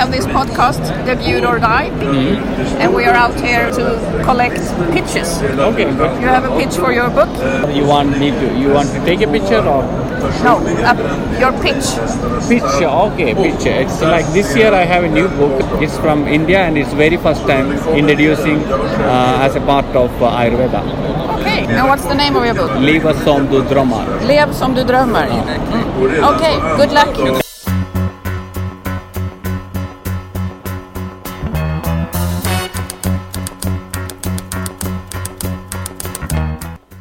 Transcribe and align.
have 0.00 0.10
this 0.10 0.24
podcast, 0.24 0.80
Debut 1.04 1.44
or 1.44 1.58
Die, 1.58 1.88
and 2.80 2.94
we 2.94 3.04
are 3.04 3.12
out 3.14 3.38
here 3.38 3.70
to 3.70 3.84
collect 4.24 4.56
pitches. 4.92 5.42
Okay, 5.70 5.84
good. 6.00 6.12
You 6.22 6.28
have 6.36 6.44
a 6.44 6.52
pitch 6.58 6.76
for 6.76 6.90
your 6.90 7.10
book? 7.10 7.28
You 7.76 7.84
want 7.84 8.18
me 8.18 8.30
to? 8.30 8.46
You 8.58 8.72
want 8.72 8.88
to 8.96 9.00
take 9.04 9.20
a 9.20 9.30
picture 9.30 9.60
or 9.60 9.82
No, 10.44 10.54
uh, 10.90 10.96
your 11.42 11.52
pitch. 11.64 11.84
picture? 12.48 12.88
Okay, 13.08 13.34
picture. 13.34 13.76
It's 13.82 14.00
like 14.00 14.24
this 14.32 14.56
year 14.56 14.72
I 14.72 14.84
have 14.92 15.04
a 15.04 15.12
new 15.18 15.28
book. 15.40 15.60
It's 15.84 15.98
from 15.98 16.26
India 16.38 16.60
and 16.60 16.78
it's 16.78 16.92
very 16.94 17.18
first 17.18 17.42
time 17.52 17.72
introducing 18.02 18.64
uh, 18.64 19.44
as 19.48 19.56
a 19.56 19.60
part 19.72 19.86
of 20.04 20.10
uh, 20.22 20.32
Ayurveda. 20.40 20.82
Okay, 21.40 21.66
now 21.66 21.88
what's 21.88 22.04
the 22.04 22.18
name 22.22 22.36
of 22.36 22.44
your 22.44 22.54
book? 22.54 22.70
Liva 22.88 23.14
som 23.24 23.46
du 23.52 23.60
drömmar. 23.74 24.08
Lev 24.32 24.52
som 24.52 24.74
du 24.74 24.84
drömmer. 24.84 25.28
Mm. 25.28 26.24
Okay, 26.34 26.56
good 26.80 26.92
luck. 26.92 27.49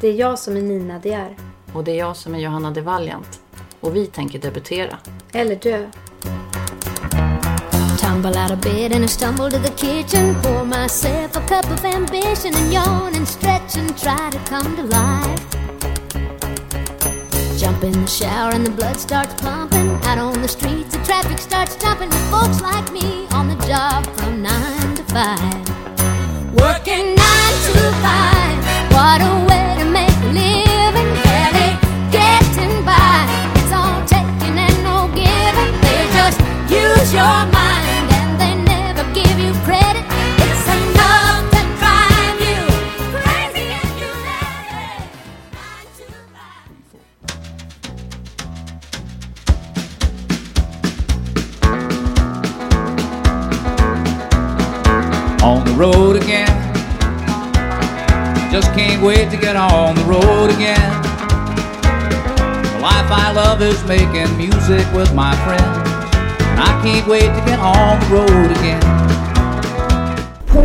Det 0.02 0.08
är 0.08 0.14
jag 0.14 0.40
som 0.40 0.58
är 0.58 0.62
Nina 0.62 1.00
De 1.00 1.14
är. 1.14 1.36
Och 1.74 1.84
det 1.84 1.92
är 1.92 1.96
jag 1.96 2.16
som 2.16 2.36
är 2.36 2.40
Johanna 2.40 2.72
de 2.72 2.82
Valiant. 2.82 3.40
Och 3.80 3.96
vi 3.96 4.06
tänker 4.06 4.40
debutera. 4.40 4.98
Eller 5.32 5.56
dö. 5.56 5.88
Tumble 8.00 8.42
out 8.44 8.52
of 8.52 8.60
bed 8.62 8.94
and 8.96 9.04
I 9.04 9.08
stumble 9.08 9.52
to 9.52 9.60
the 9.60 9.72
kitchen. 9.72 10.36
Pour 10.42 10.66
myself 10.66 11.38
a 11.38 11.42
cup 11.48 11.72
of 11.72 11.86
ambition 11.86 12.56
and 12.56 12.74
yawn 12.74 13.16
and 13.16 13.28
stretch 13.28 13.78
and 13.78 13.98
try 13.98 14.30
to 14.32 14.40
come 14.50 14.76
to 14.76 14.84
life. 14.84 15.46
Jump 17.58 17.84
in 17.84 17.92
the 17.92 18.08
shower 18.08 18.54
and 18.54 18.66
the 18.66 18.72
blood 18.72 18.98
starts 18.98 19.34
pumping. 19.42 19.90
Out 20.04 20.18
on 20.18 20.42
the 20.42 20.48
streets, 20.48 20.96
the 20.96 21.04
traffic 21.04 21.38
starts 21.40 21.76
jumping 21.76 22.10
with 22.10 22.32
folks 22.32 22.62
like 22.62 22.92
me 22.94 23.28
on 23.34 23.48
the 23.50 23.68
job 23.68 24.06
from 24.16 24.42
nine 24.42 24.96
to 24.96 25.04
five. 25.04 25.70
Working 26.54 27.16
nine 27.16 27.56
to 27.66 27.92
five. 28.02 28.50
What 28.92 29.22
a 29.22 29.49
get 59.40 59.56
on 59.56 59.96
the 59.96 60.04
road 60.04 60.50
again. 60.50 60.92
The 62.62 62.80
life 62.82 63.10
I 63.10 63.32
love 63.32 63.62
is 63.62 63.84
making 63.86 64.36
music 64.38 64.86
with 64.94 65.14
my 65.14 65.34
friends. 65.46 65.78
And 66.42 66.60
I 66.60 66.82
can't 66.84 67.08
wait 67.08 67.28
to 67.28 67.42
get 67.46 67.60
on 67.60 68.00
the 68.00 68.08
road 68.16 68.52
again. 68.58 68.82
På 70.48 70.62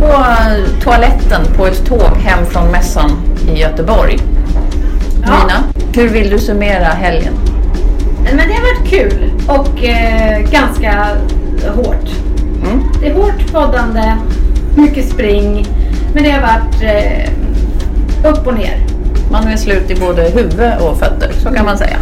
toaletten 0.82 1.54
på 1.56 1.66
ett 1.66 1.86
tåg 1.86 2.16
hem 2.16 2.46
från 2.46 2.70
mässan 2.70 3.10
i 3.48 3.58
Göteborg. 3.60 4.18
Nina, 5.20 5.64
hur 5.94 6.08
vill 6.08 6.30
du 6.30 6.38
summera 6.38 6.84
helgen? 6.84 7.34
Men 8.24 8.36
det 8.36 8.54
har 8.54 8.74
varit 8.74 8.90
kul 8.90 9.32
och 9.48 9.84
eh, 9.84 10.50
ganska 10.50 11.16
hårt. 11.74 12.10
Mm. 12.64 12.82
Det 13.00 13.08
är 13.08 13.14
hårt 13.14 13.52
poddande, 13.52 14.16
mycket 14.76 15.08
spring. 15.08 15.66
Men 16.14 16.22
det 16.22 16.30
har 16.30 16.40
varit 16.40 16.82
eh, 16.82 17.33
upp 18.24 18.46
och 18.46 18.54
ner. 18.54 18.78
Man 19.30 19.48
är 19.48 19.56
slut 19.56 19.90
i 19.90 19.94
både 19.94 20.22
huvud 20.22 20.72
och 20.80 20.98
fötter, 20.98 21.32
så 21.42 21.50
kan 21.50 21.64
man 21.64 21.78
säga. 21.78 21.96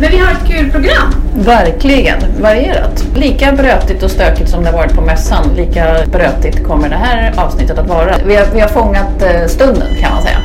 Men 0.00 0.10
vi 0.10 0.18
har 0.18 0.30
ett 0.32 0.46
kul 0.46 0.70
program. 0.70 1.14
Verkligen 1.34 2.18
varierat. 2.40 3.04
Lika 3.16 3.52
brötigt 3.52 4.02
och 4.02 4.10
stökigt 4.10 4.50
som 4.50 4.64
det 4.64 4.72
varit 4.72 4.92
på 4.92 5.00
mässan, 5.00 5.44
lika 5.56 5.96
brötigt 6.12 6.64
kommer 6.64 6.88
det 6.88 6.96
här 6.96 7.32
avsnittet 7.36 7.78
att 7.78 7.88
vara. 7.88 8.14
Vi 8.26 8.36
har, 8.36 8.46
vi 8.54 8.60
har 8.60 8.68
fångat 8.68 9.22
eh, 9.22 9.46
stunden 9.46 9.88
kan 10.00 10.14
man 10.14 10.22
säga. 10.22 10.38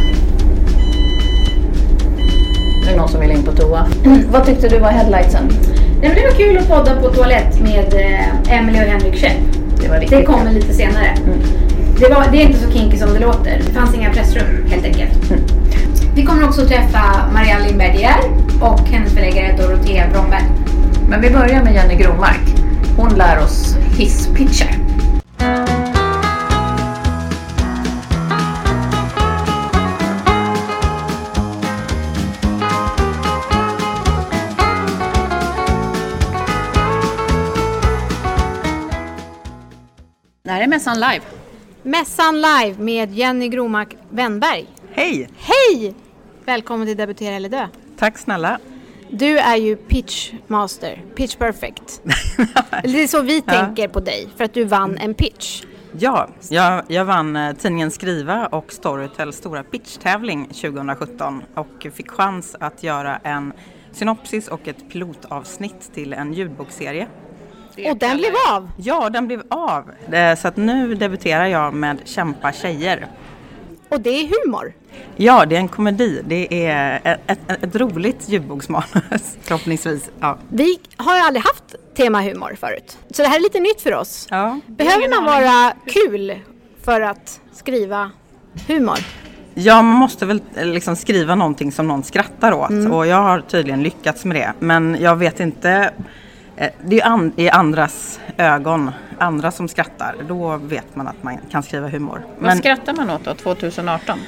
Det 2.85 2.93
är 2.93 2.97
någon 2.97 3.09
som 3.09 3.21
vill 3.21 3.31
in 3.31 3.43
på 3.43 3.51
toa. 3.51 3.85
Vad 4.31 4.45
tyckte 4.45 4.67
du 4.67 4.79
var 4.79 4.89
headlightsen? 4.89 5.49
Nej, 6.01 6.09
men 6.09 6.15
det 6.15 6.21
var 6.21 6.37
kul 6.37 6.57
att 6.57 6.67
podda 6.67 7.01
på 7.01 7.09
toalett 7.09 7.59
med 7.59 7.93
eh, 7.93 8.57
Emily 8.57 8.79
och 8.79 8.83
Henrik 8.83 9.21
Schepp. 9.21 9.37
Det 9.81 9.89
var 9.89 9.99
riktigt 9.99 10.19
Det 10.19 10.25
kommer 10.25 10.51
lite 10.51 10.73
senare. 10.73 11.07
Mm. 11.25 11.66
Det, 11.99 12.09
var, 12.09 12.27
det 12.31 12.37
är 12.37 12.47
inte 12.47 12.59
så 12.59 12.71
kinky 12.71 12.97
som 12.97 13.13
det 13.13 13.19
låter. 13.19 13.61
Det 13.65 13.73
fanns 13.73 13.95
inga 13.95 14.13
pressrum 14.13 14.65
helt 14.69 14.85
enkelt. 14.85 15.31
Mm. 15.31 15.43
Vi 16.15 16.25
kommer 16.25 16.47
också 16.47 16.67
träffa 16.67 17.29
Marianne 17.33 17.67
Lindberg 17.67 18.09
och 18.61 18.79
hennes 18.79 19.13
förläggare 19.13 19.57
Dorotea 19.57 20.09
Bromberg. 20.11 20.43
Men 21.09 21.21
vi 21.21 21.29
börjar 21.29 21.63
med 21.63 21.73
Jenny 21.73 21.95
Gromark. 21.95 22.41
Hon 22.97 23.15
lär 23.15 23.43
oss 23.43 23.75
hisspitchar. 23.97 24.71
Det 40.43 40.51
här 40.51 40.61
är 40.61 40.67
mässan 40.67 40.95
live. 40.95 41.36
Mässan 41.83 42.35
live 42.35 42.75
med 42.77 43.13
Jenny 43.13 43.49
Gromark 43.49 43.95
Wennberg. 44.09 44.67
Hej! 44.91 45.29
Hej! 45.37 45.93
Välkommen 46.45 46.87
till 46.87 46.97
Debutera 46.97 47.35
eller 47.35 47.49
dö. 47.49 47.67
Tack 47.97 48.17
snälla. 48.17 48.59
Du 49.09 49.39
är 49.39 49.55
ju 49.55 49.75
pitch 49.75 50.33
master, 50.47 51.03
pitch 51.15 51.35
perfect. 51.35 52.01
Det 52.83 53.03
är 53.03 53.07
så 53.07 53.21
vi 53.21 53.41
tänker 53.41 53.87
på 53.87 53.99
dig, 53.99 54.29
för 54.37 54.43
att 54.43 54.53
du 54.53 54.63
vann 54.63 54.97
en 54.97 55.13
pitch. 55.13 55.63
Ja, 55.99 56.29
jag, 56.49 56.83
jag 56.87 57.05
vann 57.05 57.35
eh, 57.35 57.53
tidningen 57.53 57.91
Skriva 57.91 58.47
och 58.47 58.71
Storytels 58.73 59.37
stora 59.37 59.63
pitchtävling 59.63 60.45
2017 60.45 61.43
och 61.55 61.87
fick 61.93 62.11
chans 62.11 62.55
att 62.59 62.83
göra 62.83 63.17
en 63.17 63.53
synopsis 63.91 64.47
och 64.47 64.67
ett 64.67 64.89
pilotavsnitt 64.89 65.93
till 65.93 66.13
en 66.13 66.33
ljudbokserie. 66.33 67.07
Och 67.85 67.97
den 67.97 68.17
blev 68.17 68.31
av! 68.49 68.69
Ja, 68.77 69.09
den 69.09 69.27
blev 69.27 69.41
av. 69.49 69.91
Eh, 70.11 70.35
Så 70.35 70.47
att 70.47 70.57
nu 70.57 70.95
debuterar 70.95 71.45
jag 71.45 71.73
med 71.73 71.97
Kämpa 72.05 72.51
tjejer. 72.51 73.07
Och 73.89 74.01
det 74.01 74.09
är 74.09 74.27
humor. 74.45 74.73
Ja, 75.15 75.45
det 75.45 75.55
är 75.55 75.59
en 75.59 75.67
komedi. 75.67 76.21
Det 76.27 76.65
är 76.67 77.01
ett, 77.03 77.19
ett, 77.47 77.63
ett 77.63 77.75
roligt 77.75 78.29
ljudboksmanus 78.29 79.37
förhoppningsvis. 79.41 80.09
Ja. 80.19 80.37
Vi 80.49 80.79
har 80.97 81.15
ju 81.17 81.21
aldrig 81.21 81.43
haft 81.43 81.75
tema 81.97 82.21
humor 82.21 82.55
förut. 82.59 82.97
Så 83.11 83.21
det 83.21 83.27
här 83.27 83.35
är 83.35 83.41
lite 83.43 83.59
nytt 83.59 83.81
för 83.81 83.93
oss. 83.95 84.27
Ja. 84.29 84.59
Behöver 84.67 85.09
man 85.09 85.23
vara 85.25 85.73
kul 85.85 86.39
för 86.83 87.01
att 87.01 87.41
skriva 87.53 88.11
humor? 88.67 88.97
Ja, 89.53 89.81
man 89.81 89.95
måste 89.95 90.25
väl 90.25 90.41
eh, 90.55 90.65
liksom 90.65 90.95
skriva 90.95 91.35
någonting 91.35 91.71
som 91.71 91.87
någon 91.87 92.03
skrattar 92.03 92.51
åt 92.53 92.91
och 92.91 93.07
jag 93.07 93.17
har 93.21 93.41
tydligen 93.41 93.83
lyckats 93.83 94.25
med 94.25 94.35
det. 94.37 94.53
Men 94.59 94.97
jag 94.99 95.15
vet 95.15 95.39
inte, 95.39 95.91
det 96.81 96.99
är 97.01 97.05
an, 97.05 97.31
i 97.35 97.49
andras 97.49 98.19
ögon, 98.37 98.91
andra 99.17 99.51
som 99.51 99.67
skrattar, 99.67 100.15
då 100.27 100.57
vet 100.57 100.95
man 100.95 101.07
att 101.07 101.23
man 101.23 101.37
kan 101.51 101.63
skriva 101.63 101.87
humor. 101.87 102.21
Vad 102.37 102.47
Men 102.47 102.57
skrattar 102.57 102.93
man 102.93 103.09
åt 103.09 103.23
då, 103.23 103.33
2018? 103.33 104.19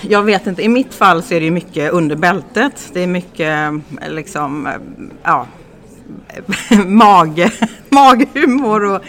jag 0.00 0.22
vet 0.22 0.46
inte, 0.46 0.62
i 0.62 0.68
mitt 0.68 0.94
fall 0.94 1.22
så 1.22 1.34
är 1.34 1.40
det 1.40 1.50
mycket 1.50 1.92
under 1.92 2.16
bältet, 2.16 2.90
det 2.92 3.00
är 3.00 3.06
mycket 3.06 3.72
eh, 4.02 4.10
liksom, 4.10 4.66
eh, 4.66 4.72
ja, 5.22 5.46
mage, 6.86 7.52
maghumor 7.88 8.84
och 8.84 9.02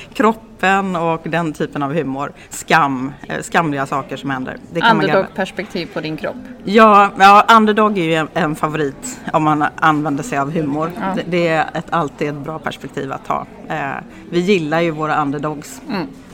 kroppen 0.60 0.96
och 0.96 1.22
den 1.24 1.54
typen 1.54 1.84
av 1.84 1.94
humor. 1.94 2.34
Skam, 2.50 3.14
eh, 3.28 3.42
skamliga 3.42 3.86
saker 3.86 4.18
som 4.18 4.30
händer. 4.30 4.58
Det 4.74 4.82
kan 4.82 4.98
man 4.98 5.06
garva. 5.06 5.20
Underdog-perspektiv 5.20 5.90
på 5.94 6.02
din 6.02 6.18
kropp. 6.18 6.36
Ja, 6.64 7.12
ja, 7.20 7.46
underdog 7.58 7.98
är 7.98 8.04
ju 8.04 8.14
en, 8.14 8.28
en 8.34 8.56
favorit 8.56 9.20
om 9.34 9.44
man 9.44 9.66
använder 9.76 10.24
sig 10.24 10.38
av 10.38 10.52
humor. 10.52 10.92
Det, 11.16 11.24
det 11.28 11.48
är 11.48 11.70
ett, 11.74 11.86
alltid 11.90 12.30
ett 12.30 12.36
bra 12.36 12.60
perspektiv 12.60 13.12
att 13.12 13.28
ha. 13.28 13.46
Eh, 13.70 14.04
vi 14.30 14.40
gillar 14.40 14.82
ju 14.82 14.92
våra 14.92 15.22
underdogs, 15.22 15.82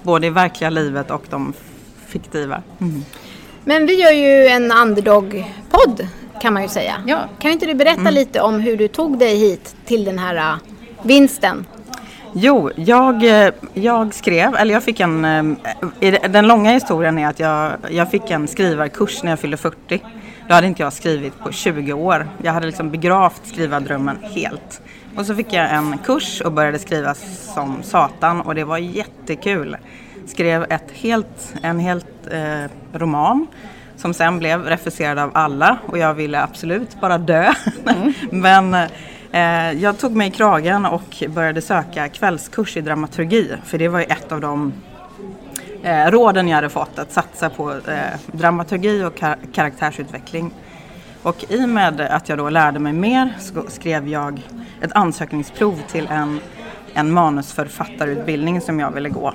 både 0.04 0.28
i 0.28 0.30
verkliga 0.30 0.70
livet 0.70 1.12
och 1.12 1.24
de 1.30 1.54
fiktiva. 2.08 2.62
Men 3.64 3.86
vi 3.86 4.02
gör 4.02 4.12
ju 4.12 4.48
en 4.48 4.72
underdog-podd 4.72 6.08
kan 6.42 6.54
man 6.54 6.64
ju 6.64 6.70
säga. 6.70 6.96
Ja. 7.08 7.20
Kan 7.40 7.52
inte 7.52 7.66
du 7.66 7.74
berätta 7.74 8.12
lite 8.12 8.42
om 8.42 8.60
hur 8.60 8.78
du 8.78 8.88
tog 8.88 9.18
dig 9.18 9.38
hit 9.38 9.76
till 9.86 10.06
den 10.06 10.20
här 10.20 10.36
äh, 10.36 10.58
vinsten? 11.04 11.66
Jo, 12.38 12.72
jag, 12.76 13.24
eh, 13.24 13.54
jag 13.74 14.14
skrev, 14.14 14.56
eller 14.56 14.74
jag 14.74 14.84
fick 14.84 15.00
en, 15.00 15.26
eh, 15.26 16.22
den 16.30 16.48
långa 16.48 16.72
historien 16.72 17.18
är 17.18 17.28
att 17.28 17.40
jag, 17.40 17.72
jag 17.90 18.12
fick 18.12 18.32
en 18.32 18.48
skrivarkurs 18.48 19.24
när 19.24 19.32
jag 19.32 19.40
fyllde 19.40 19.58
40. 19.58 20.02
Då 20.48 20.54
hade 20.54 20.68
inte 20.68 20.82
jag 20.82 20.94
skrivit 20.94 21.40
på 21.40 21.52
20 21.52 21.94
år. 21.94 22.28
Jag 22.44 22.54
hade 22.54 22.66
liksom 22.66 22.92
begravt 22.92 23.42
skrivardrömmen 23.44 24.18
helt. 24.22 24.82
Och 25.16 25.26
så 25.26 25.36
fick 25.36 25.54
jag 25.54 25.74
en 25.74 25.98
kurs 25.98 26.42
och 26.42 26.52
började 26.52 26.80
skriva 26.80 27.14
som 27.54 27.84
satan 27.84 28.42
och 28.42 28.56
det 28.56 28.64
var 28.64 28.78
jättekul. 28.78 29.78
Skrev 30.28 30.66
ett 30.70 30.92
helt, 30.94 31.54
en 31.62 31.80
helt 31.80 32.28
eh, 32.32 32.72
roman 33.00 33.48
som 33.98 34.14
sen 34.14 34.40
blev 34.40 34.64
refuserad 34.64 35.20
av 35.20 35.32
alla 35.34 35.78
och 35.86 35.98
jag 35.98 36.14
ville 36.14 36.42
absolut 36.42 37.02
bara 37.02 37.18
dö. 37.18 37.54
Mm. 37.86 38.14
Men 38.32 38.74
eh, 38.74 38.92
Eh, 39.36 39.72
jag 39.72 39.98
tog 39.98 40.16
mig 40.16 40.28
i 40.28 40.32
kragen 40.32 40.86
och 40.86 41.24
började 41.30 41.62
söka 41.62 42.10
kvällskurs 42.10 42.78
i 42.78 42.82
dramaturgi 42.82 43.52
för 43.64 43.78
det 43.78 43.88
var 43.88 44.00
ju 44.00 44.06
ett 44.06 44.32
av 44.32 44.42
de 44.42 44.74
eh, 45.84 46.06
råden 46.06 46.48
jag 46.48 46.56
hade 46.56 46.70
fått 46.70 47.00
att 47.00 47.12
satsa 47.12 47.50
på 47.50 47.72
eh, 47.72 48.20
dramaturgi 48.32 49.04
och 49.04 49.16
kar 49.16 49.38
karaktärsutveckling. 49.54 50.52
Och 51.24 51.46
i 51.50 51.66
och 51.66 51.70
med 51.70 52.02
att 52.02 52.30
jag 52.30 52.38
då 52.38 52.50
lärde 52.50 52.80
mig 52.80 52.94
mer 52.94 53.34
så 53.40 53.66
skrev 53.68 54.08
jag 54.08 54.42
ett 54.82 54.92
ansökningsprov 54.92 55.82
till 55.88 56.08
en, 56.08 56.40
en 56.94 57.14
manusförfattarutbildning 57.14 58.62
som 58.62 58.80
jag 58.80 58.92
ville 58.92 59.10
gå. 59.10 59.34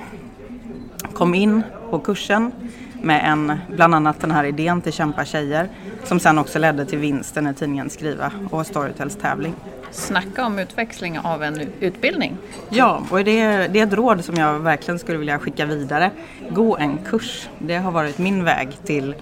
Kom 1.14 1.34
in 1.34 1.62
på 1.90 1.98
kursen 1.98 2.52
med 3.02 3.30
en, 3.30 3.58
bland 3.68 3.94
annat 3.94 4.20
den 4.20 4.30
här 4.30 4.44
idén 4.44 4.80
till 4.80 4.92
Kämpa 4.92 5.24
tjejer 5.24 5.68
som 6.04 6.20
sen 6.20 6.38
också 6.38 6.58
ledde 6.58 6.84
till 6.84 6.98
vinsten 6.98 7.46
i 7.46 7.54
tidningen 7.54 7.90
Skriva 7.90 8.32
och 8.50 8.66
Storytels 8.66 9.16
tävling. 9.16 9.54
Snacka 9.90 10.46
om 10.46 10.58
utväxling 10.58 11.18
av 11.18 11.42
en 11.42 11.60
utbildning. 11.80 12.36
Ja, 12.68 13.06
och 13.10 13.24
det, 13.24 13.68
det 13.68 13.80
är 13.80 13.86
ett 13.86 13.92
råd 13.92 14.24
som 14.24 14.34
jag 14.34 14.58
verkligen 14.58 14.98
skulle 14.98 15.18
vilja 15.18 15.38
skicka 15.38 15.66
vidare. 15.66 16.10
Gå 16.50 16.76
en 16.76 16.98
kurs. 16.98 17.48
Det 17.58 17.76
har 17.76 17.90
varit 17.90 18.18
min 18.18 18.44
väg 18.44 18.68
till 18.84 19.14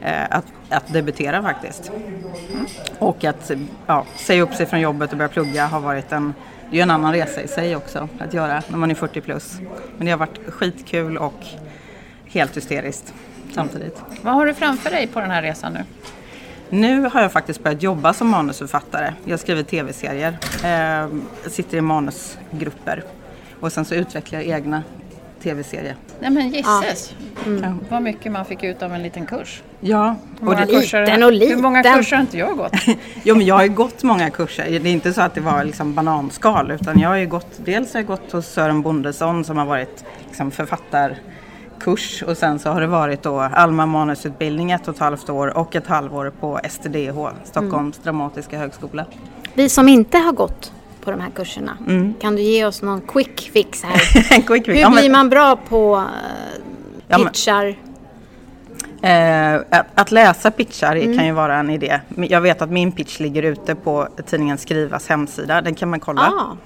eh, 0.00 0.24
att, 0.30 0.46
att 0.68 0.92
debutera 0.92 1.42
faktiskt. 1.42 1.88
Mm. 1.88 2.66
Och 2.98 3.24
att 3.24 3.50
ja, 3.86 4.04
säga 4.16 4.42
upp 4.42 4.54
sig 4.54 4.66
från 4.66 4.80
jobbet 4.80 5.12
och 5.12 5.18
börja 5.18 5.28
plugga 5.28 5.66
har 5.66 5.80
varit 5.80 6.12
en 6.12 6.34
det 6.70 6.78
är 6.78 6.82
en 6.82 6.90
annan 6.90 7.12
resa 7.12 7.42
i 7.42 7.48
sig 7.48 7.76
också 7.76 8.08
att 8.18 8.34
göra 8.34 8.62
när 8.68 8.78
man 8.78 8.90
är 8.90 8.94
40 8.94 9.20
plus. 9.20 9.58
Men 9.96 10.06
det 10.06 10.10
har 10.10 10.18
varit 10.18 10.38
skitkul 10.48 11.18
och 11.18 11.46
helt 12.26 12.56
hysteriskt 12.56 13.14
samtidigt. 13.52 14.02
Vad 14.22 14.34
har 14.34 14.46
du 14.46 14.54
framför 14.54 14.90
dig 14.90 15.06
på 15.06 15.20
den 15.20 15.30
här 15.30 15.42
resan 15.42 15.72
nu? 15.72 15.84
Nu 16.70 17.08
har 17.12 17.22
jag 17.22 17.32
faktiskt 17.32 17.62
börjat 17.62 17.82
jobba 17.82 18.12
som 18.12 18.28
manusförfattare. 18.28 19.14
Jag 19.24 19.40
skriver 19.40 19.62
tv-serier, 19.62 20.38
eh, 20.64 21.08
sitter 21.50 21.78
i 21.78 21.80
manusgrupper 21.80 23.04
och 23.60 23.72
sen 23.72 23.84
så 23.84 23.94
utvecklar 23.94 24.40
jag 24.40 24.48
egna 24.48 24.82
tv-serier. 25.42 25.96
Nej 26.20 26.30
men 26.30 26.48
gisses 26.48 27.14
ja. 27.44 27.50
mm. 27.50 27.78
vad 27.88 28.02
mycket 28.02 28.32
man 28.32 28.44
fick 28.44 28.62
ut 28.62 28.82
av 28.82 28.94
en 28.94 29.02
liten 29.02 29.26
kurs. 29.26 29.62
Ja. 29.80 30.16
Och 30.40 30.56
det, 30.56 30.64
liten 30.64 31.22
och 31.22 31.32
liten. 31.32 31.56
Hur 31.56 31.62
många 31.62 31.82
kurser 31.82 32.16
har 32.16 32.20
inte 32.20 32.38
jag 32.38 32.56
gått? 32.56 32.72
jo 33.22 33.34
men 33.34 33.46
jag 33.46 33.54
har 33.54 33.62
ju 33.62 33.68
gått 33.68 34.02
många 34.02 34.30
kurser. 34.30 34.64
Det 34.64 34.88
är 34.88 34.92
inte 34.92 35.12
så 35.12 35.20
att 35.20 35.34
det 35.34 35.40
var 35.40 35.64
liksom 35.64 35.94
bananskal 35.94 36.70
utan 36.70 37.00
jag 37.00 37.08
har 37.08 37.16
ju 37.16 37.26
gått, 37.26 37.60
dels 37.64 37.92
har 37.92 38.00
jag 38.00 38.06
gått 38.06 38.32
hos 38.32 38.46
Sören 38.46 38.82
Bondesson 38.82 39.44
som 39.44 39.58
har 39.58 39.66
varit 39.66 40.04
liksom 40.26 40.50
författar 40.50 41.18
kurs 41.80 42.22
och 42.22 42.36
sen 42.36 42.58
så 42.58 42.70
har 42.70 42.80
det 42.80 42.86
varit 42.86 43.22
då 43.22 43.40
Alma 43.40 43.86
manusutbildning 43.86 44.70
ett 44.70 44.88
och 44.88 44.94
ett 44.94 45.00
halvt 45.00 45.30
år 45.30 45.56
och 45.56 45.76
ett 45.76 45.86
halvår 45.86 46.32
på 46.40 46.60
STDH, 46.70 47.28
Stockholms 47.44 47.96
mm. 47.96 48.02
dramatiska 48.02 48.58
högskola. 48.58 49.06
Vi 49.54 49.68
som 49.68 49.88
inte 49.88 50.18
har 50.18 50.32
gått 50.32 50.72
på 51.00 51.10
de 51.10 51.20
här 51.20 51.30
kurserna, 51.30 51.78
mm. 51.86 52.14
kan 52.20 52.36
du 52.36 52.42
ge 52.42 52.64
oss 52.64 52.82
någon 52.82 53.00
quick 53.00 53.50
fix 53.52 53.82
här? 53.82 53.98
quick 54.46 54.66
fix. 54.66 54.84
Hur 54.84 54.90
blir 54.90 55.10
man 55.10 55.28
bra 55.30 55.56
på 55.56 55.96
uh, 57.08 57.16
pitchar? 57.16 57.76
Eh, 59.02 59.60
att 59.94 60.10
läsa 60.10 60.50
pitchar 60.50 60.96
mm. 60.96 61.16
kan 61.16 61.26
ju 61.26 61.32
vara 61.32 61.56
en 61.56 61.70
idé. 61.70 62.00
Jag 62.16 62.40
vet 62.40 62.62
att 62.62 62.70
min 62.70 62.92
pitch 62.92 63.20
ligger 63.20 63.42
ute 63.42 63.74
på 63.74 64.08
tidningen 64.26 64.58
Skrivas 64.58 65.08
hemsida. 65.08 65.60
Den 65.60 65.74
kan 65.74 65.90
man 65.90 66.00
kolla. 66.00 66.22
Ah 66.22 66.56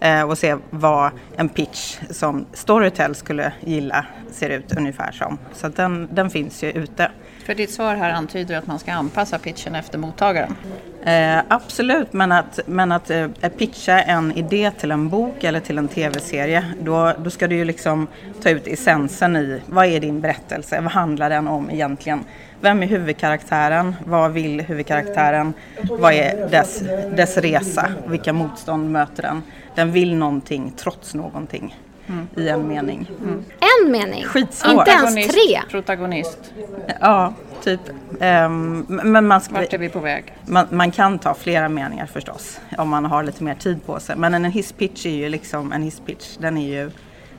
eh, 0.00 0.22
och 0.22 0.38
se 0.38 0.56
vad 0.70 1.10
en 1.36 1.48
pitch 1.48 1.98
som 2.10 2.46
Storytel 2.52 3.14
skulle 3.14 3.52
gilla 3.60 4.06
ser 4.30 4.50
ut 4.50 4.76
ungefär 4.76 5.12
som. 5.12 5.38
Så 5.52 5.68
den, 5.68 6.08
den 6.12 6.30
finns 6.30 6.62
ju 6.62 6.70
ute. 6.70 7.10
För 7.44 7.54
ditt 7.54 7.70
svar 7.70 7.94
här 7.94 8.10
antyder 8.10 8.58
att 8.58 8.66
man 8.66 8.78
ska 8.78 8.92
anpassa 8.92 9.38
pitchen 9.38 9.74
efter 9.74 9.98
mottagaren? 9.98 10.56
Eh, 11.04 11.38
absolut, 11.48 12.12
men 12.12 12.32
att, 12.32 12.60
men 12.66 12.92
att 12.92 13.10
eh, 13.10 13.28
pitcha 13.58 14.02
en 14.02 14.32
idé 14.32 14.70
till 14.78 14.90
en 14.90 15.08
bok 15.08 15.44
eller 15.44 15.60
till 15.60 15.78
en 15.78 15.88
tv-serie, 15.88 16.64
då, 16.80 17.12
då 17.18 17.30
ska 17.30 17.48
du 17.48 17.56
ju 17.56 17.64
liksom 17.64 18.06
ta 18.42 18.50
ut 18.50 18.66
essensen 18.66 19.36
i 19.36 19.60
vad 19.66 19.86
är 19.86 20.00
din 20.00 20.20
berättelse, 20.20 20.80
vad 20.80 20.92
handlar 20.92 21.30
den 21.30 21.48
om 21.48 21.70
egentligen? 21.70 22.24
Vem 22.60 22.82
är 22.82 22.86
huvudkaraktären? 22.86 23.96
Vad 24.04 24.32
vill 24.32 24.60
huvudkaraktären? 24.60 25.52
Vad 25.82 26.12
är 26.12 26.48
dess, 26.50 26.82
dess 27.16 27.36
resa? 27.36 27.88
Vilka 28.06 28.32
motstånd 28.32 28.92
möter 28.92 29.22
den? 29.22 29.42
Den 29.74 29.92
vill 29.92 30.16
någonting 30.16 30.72
trots 30.76 31.14
någonting. 31.14 31.76
Mm. 32.06 32.28
I 32.36 32.48
en 32.48 32.68
mening. 32.68 33.10
Mm. 33.22 33.44
En 33.60 33.92
mening? 33.92 34.24
Skitsvårt. 34.24 34.72
Inte 34.72 34.90
ens 34.90 35.14
tre? 35.14 35.62
Protagonist. 35.70 36.52
Ja, 37.00 37.34
typ. 37.62 37.80
Um, 38.20 38.86
men 38.88 39.26
man, 39.26 39.40
ska, 39.40 39.54
Vart 39.54 39.72
är 39.72 39.78
vi 39.78 39.88
på 39.88 40.00
väg? 40.00 40.34
Man, 40.46 40.66
man, 40.70 40.90
kan 40.90 41.18
ta 41.18 41.34
flera 41.34 41.68
meningar 41.68 42.06
förstås. 42.06 42.60
Om 42.78 42.88
man 42.88 43.04
har 43.04 43.22
lite 43.22 43.44
mer 43.44 43.54
tid 43.54 43.86
på 43.86 44.00
sig. 44.00 44.16
Men 44.16 44.34
en 44.34 44.44
hisspitch 44.44 45.06
är 45.06 45.10
ju 45.10 45.28
liksom 45.28 45.72
en 45.72 45.82
hisspitch. 45.82 46.36
Den 46.36 46.58
är 46.58 46.68
ju 46.68 46.90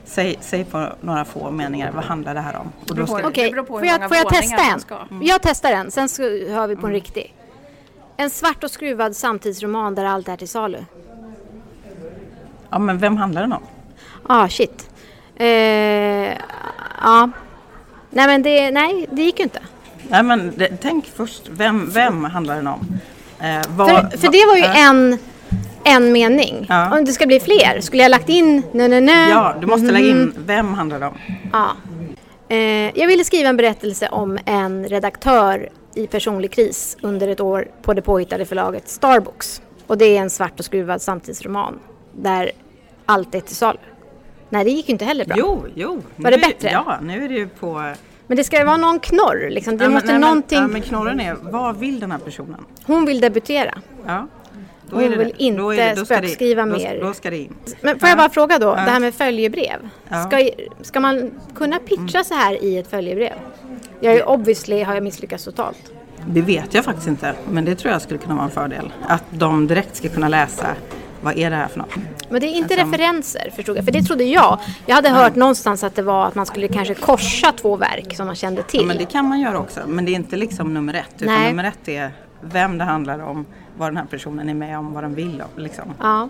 Säg, 0.04 0.38
säg 0.40 0.64
på 0.64 0.88
några 1.00 1.24
få 1.24 1.50
meningar, 1.50 1.92
vad 1.92 2.04
handlar 2.04 2.34
det 2.34 2.40
här 2.40 2.56
om? 2.56 2.72
Okej, 2.90 3.02
okay. 3.02 3.64
får 3.64 3.86
jag, 3.86 4.08
får 4.08 4.16
jag 4.16 4.28
testa 4.28 4.56
en? 4.56 4.80
Mm. 5.10 5.26
Jag 5.26 5.42
testar 5.42 5.72
en, 5.72 5.90
sen 5.90 6.08
så 6.08 6.22
hör 6.22 6.66
vi 6.66 6.76
på 6.76 6.80
en 6.80 6.84
mm. 6.84 6.92
riktig. 6.92 7.34
En 8.16 8.30
svart 8.30 8.64
och 8.64 8.70
skruvad 8.70 9.16
samtidsroman 9.16 9.94
där 9.94 10.04
allt 10.04 10.28
är 10.28 10.36
till 10.36 10.48
salu. 10.48 10.78
Ja, 12.72 12.78
men 12.78 12.98
vem 12.98 13.16
handlar 13.16 13.40
den 13.40 13.52
om? 13.52 13.62
Ah, 14.26 14.48
shit. 14.48 14.88
Eh, 15.36 15.46
ja. 17.02 17.30
Nej, 18.10 18.26
men 18.26 18.42
det, 18.42 18.70
nej, 18.70 19.06
det 19.10 19.22
gick 19.22 19.38
ju 19.38 19.44
inte. 19.44 19.60
Nej, 20.08 20.22
men 20.22 20.52
det, 20.56 20.68
tänk 20.80 21.06
först, 21.06 21.48
vem, 21.50 21.90
vem 21.90 22.24
handlar 22.24 22.56
den 22.56 22.66
om? 22.66 22.86
Eh, 23.40 23.62
vad, 23.68 23.88
för, 23.88 24.18
för 24.18 24.28
det 24.32 24.46
var 24.46 24.56
ju 24.56 24.62
äh, 24.62 24.88
en, 24.88 25.18
en 25.84 26.12
mening. 26.12 26.66
Ja. 26.68 26.98
Om 26.98 27.04
det 27.04 27.12
ska 27.12 27.26
bli 27.26 27.40
fler, 27.40 27.80
skulle 27.80 28.02
jag 28.02 28.10
lagt 28.10 28.28
in 28.28 28.62
nö, 28.72 28.88
nö, 28.88 29.00
nö. 29.00 29.28
Ja, 29.28 29.54
du 29.60 29.66
måste 29.66 29.88
mm. 29.88 29.94
lägga 29.94 30.08
in 30.08 30.22
mhm. 30.22 30.34
vem 30.46 30.74
handlar 30.74 31.00
det 31.00 31.06
om. 31.06 31.18
Ja. 31.52 31.70
Eh, 32.48 32.98
jag 32.98 33.06
ville 33.06 33.24
skriva 33.24 33.48
en 33.48 33.56
berättelse 33.56 34.08
om 34.08 34.38
en 34.44 34.84
redaktör 34.84 35.68
i 35.94 36.06
personlig 36.06 36.52
kris 36.52 36.96
under 37.02 37.28
ett 37.28 37.40
år 37.40 37.68
på 37.82 37.94
det 37.94 38.02
påhittade 38.02 38.44
förlaget 38.44 38.88
Starbooks. 38.88 39.62
Och 39.86 39.98
det 39.98 40.16
är 40.16 40.20
en 40.20 40.30
svart 40.30 40.58
och 40.58 40.64
skruvad 40.64 41.02
samtidsroman 41.02 41.78
där 42.16 42.50
allt 43.06 43.34
är 43.34 43.40
till 43.40 43.56
salu. 43.56 43.78
Nej, 44.48 44.64
det 44.64 44.70
gick 44.70 44.88
ju 44.88 44.92
inte 44.92 45.04
heller 45.04 45.24
bra. 45.24 45.36
Jo, 45.38 45.66
jo. 45.74 46.02
Var 46.16 46.30
det 46.30 46.38
bättre? 46.38 46.70
Ja, 46.70 46.98
nu 47.02 47.24
är 47.24 47.28
det 47.28 47.34
ju 47.34 47.48
på... 47.48 47.94
Men 48.26 48.36
det 48.36 48.44
ska 48.44 48.64
vara 48.64 48.76
någon 48.76 49.00
knorr 49.00 49.50
liksom. 49.50 49.76
Det 49.76 49.84
ja, 49.84 49.90
måste 49.90 50.12
men, 50.12 50.20
någonting... 50.20 50.58
Men, 50.58 50.68
ja, 50.68 50.72
men 50.72 50.82
knorren 50.82 51.20
är, 51.20 51.36
vad 51.40 51.76
vill 51.76 52.00
den 52.00 52.10
här 52.10 52.18
personen? 52.18 52.64
Hon 52.84 53.04
vill 53.04 53.20
debutera. 53.20 53.78
Ja. 54.06 54.26
Då 54.90 54.96
Hon 54.96 55.08
vill 55.08 55.18
det. 55.18 55.42
inte 55.42 55.94
det, 55.94 56.06
spökskriva 56.06 56.66
då, 56.66 56.72
mer. 56.72 57.00
Då 57.00 57.14
ska 57.14 57.30
det 57.30 57.38
in. 57.38 57.54
Men 57.80 57.98
får 57.98 58.08
jag 58.08 58.18
bara 58.18 58.30
fråga 58.30 58.58
då, 58.58 58.74
det 58.74 58.80
här 58.80 59.00
med 59.00 59.14
följebrev. 59.14 59.88
Ska, 60.26 60.50
ska 60.82 61.00
man 61.00 61.30
kunna 61.54 61.78
pitcha 61.78 62.18
mm. 62.18 62.24
så 62.24 62.34
här 62.34 62.64
i 62.64 62.78
ett 62.78 62.90
följebrev? 62.90 63.34
Jag 64.00 64.14
är 64.14 64.28
obviously 64.28 64.82
har 64.82 64.94
jag 64.94 65.02
misslyckats 65.02 65.44
totalt. 65.44 65.92
Det 66.26 66.42
vet 66.42 66.74
jag 66.74 66.84
faktiskt 66.84 67.08
inte, 67.08 67.34
men 67.50 67.64
det 67.64 67.74
tror 67.74 67.92
jag 67.92 68.02
skulle 68.02 68.18
kunna 68.18 68.34
vara 68.34 68.44
en 68.44 68.50
fördel. 68.50 68.92
Att 69.08 69.24
de 69.30 69.66
direkt 69.66 69.96
ska 69.96 70.08
kunna 70.08 70.28
läsa 70.28 70.66
vad 71.22 71.38
är 71.38 71.50
det 71.50 71.56
här 71.56 71.68
för 71.68 71.78
något? 71.78 71.94
Men 72.28 72.40
det 72.40 72.46
är 72.46 72.56
inte 72.56 72.74
alltså, 72.74 72.86
referenser 72.86 73.52
förstod 73.56 73.76
jag, 73.76 73.84
för 73.84 73.92
det 73.92 74.02
trodde 74.02 74.24
jag. 74.24 74.58
Jag 74.86 74.94
hade 74.94 75.08
hört 75.10 75.34
någonstans 75.34 75.84
att 75.84 75.94
det 75.94 76.02
var 76.02 76.26
att 76.26 76.34
man 76.34 76.46
skulle 76.46 76.68
kanske 76.68 76.94
korsa 76.94 77.52
två 77.52 77.76
verk 77.76 78.16
som 78.16 78.26
man 78.26 78.36
kände 78.36 78.62
till. 78.62 78.80
Ja, 78.80 78.86
men 78.86 78.98
det 78.98 79.04
kan 79.04 79.28
man 79.28 79.40
göra 79.40 79.58
också, 79.58 79.80
men 79.86 80.04
det 80.04 80.10
är 80.10 80.14
inte 80.14 80.36
liksom 80.36 80.74
nummer 80.74 80.94
ett. 80.94 81.22
Utan 81.22 81.34
Nej. 81.34 81.48
nummer 81.48 81.64
ett 81.64 81.88
är 81.88 82.10
vem 82.40 82.78
det 82.78 82.84
handlar 82.84 83.18
om, 83.18 83.46
vad 83.76 83.88
den 83.88 83.96
här 83.96 84.04
personen 84.04 84.48
är 84.48 84.54
med 84.54 84.78
om, 84.78 84.92
vad 84.92 85.04
den 85.04 85.14
vill. 85.14 85.42
Liksom. 85.56 85.84
Ja. 86.00 86.28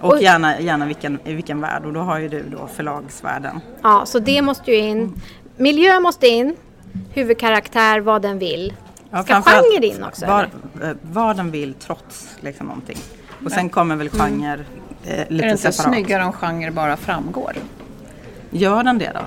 Och, 0.00 0.12
och 0.12 0.22
gärna, 0.22 0.60
gärna 0.60 0.86
vilken, 0.86 1.18
i 1.24 1.34
vilken 1.34 1.60
värld 1.60 1.84
och 1.84 1.92
då 1.92 2.00
har 2.00 2.18
ju 2.18 2.28
du 2.28 2.44
då 2.48 2.68
förlagsvärlden. 2.74 3.60
Ja, 3.82 4.06
så 4.06 4.18
det 4.18 4.42
måste 4.42 4.70
ju 4.70 4.76
in. 4.76 5.20
Miljö 5.56 6.00
måste 6.00 6.26
in, 6.26 6.56
huvudkaraktär, 7.10 8.00
vad 8.00 8.22
den 8.22 8.38
vill. 8.38 8.74
Ska 9.08 9.24
ja, 9.26 9.42
genre 9.42 9.86
in 9.86 10.04
också? 10.04 10.26
Vad, 10.26 10.44
eh, 10.44 10.96
vad 11.02 11.36
den 11.36 11.50
vill 11.50 11.74
trots 11.74 12.28
liksom 12.40 12.66
någonting. 12.66 12.98
Och 13.44 13.52
sen 13.52 13.68
kommer 13.68 13.96
väl 13.96 14.10
mm. 14.14 14.26
genre 14.26 14.54
mm. 14.54 14.64
eh, 15.04 15.26
lite 15.28 15.28
separat. 15.28 15.30
Är 15.30 15.46
det 15.46 15.50
inte 15.50 15.72
separat. 15.72 15.94
snyggare 15.94 16.24
om 16.24 16.32
genre 16.32 16.70
bara 16.70 16.96
framgår? 16.96 17.52
Gör 18.50 18.84
den 18.84 18.98
det 18.98 19.12
då? 19.14 19.20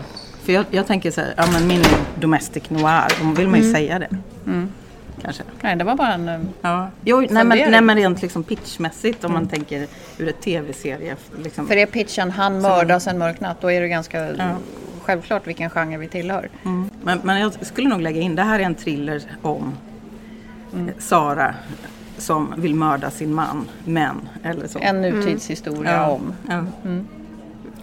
För 0.44 0.53
jag, 0.53 0.65
jag 0.72 0.88
tänker 0.88 1.12
så 1.12 1.22
här, 1.22 1.34
ja 1.38 1.44
men 1.53 1.68
min 1.68 1.84
domestic 2.15 2.70
noir, 2.70 3.08
då 3.22 3.34
vill 3.34 3.48
man 3.48 3.60
ju 3.60 3.65
mm. 3.65 3.74
säga 3.74 4.00
det. 4.00 4.10
Mm. 4.46 4.70
Kanske. 5.22 5.44
Nej, 5.62 5.75
det 5.75 5.84
var 5.84 5.96
bara 5.96 6.13
en 6.13 6.30
eh, 6.30 6.39
ja. 6.62 6.89
jo, 7.03 7.20
nej, 7.30 7.44
men, 7.44 7.72
nej 7.72 7.82
men 7.82 7.98
rent 7.98 8.22
liksom 8.22 8.44
pitchmässigt 8.44 9.24
om 9.24 9.34
man 9.34 9.41
mm. 9.41 9.50
tänker 9.50 9.88
ur 10.18 10.27
ett 10.27 10.41
tv-serie. 10.41 11.15
Liksom. 11.44 11.68
För 11.68 11.77
är 11.77 11.86
pitchen 11.86 12.32
han 12.32 12.62
mördas 12.62 13.08
en 13.08 13.18
mörk 13.18 13.39
natt, 13.39 13.62
då 13.62 13.72
är 13.72 13.82
det 13.82 13.88
ganska 13.88 14.36
ja. 14.36 14.56
självklart 15.01 15.48
vilken 15.48 15.70
genre 15.70 15.98
vi 15.98 16.08
tillhör. 16.08 16.50
Mm. 16.65 16.89
Men, 17.03 17.20
men 17.24 17.39
jag 17.39 17.65
skulle 17.65 17.89
nog 17.89 18.01
lägga 18.01 18.22
in, 18.22 18.36
det 18.36 18.44
här 18.44 18.60
är 18.60 18.63
en 18.63 18.75
thriller 18.75 19.22
om 19.41 19.74
mm. 20.74 20.94
Sara 21.00 21.56
som 22.22 22.54
vill 22.58 22.75
mörda 22.75 23.12
sin 23.12 23.34
man, 23.34 23.68
men 23.86 24.30
eller 24.44 24.68
så. 24.68 24.80
En 24.80 25.01
nutidshistoria 25.01 25.92
Ja. 25.92 26.08
om. 26.08 26.34
Ja. 26.50 26.63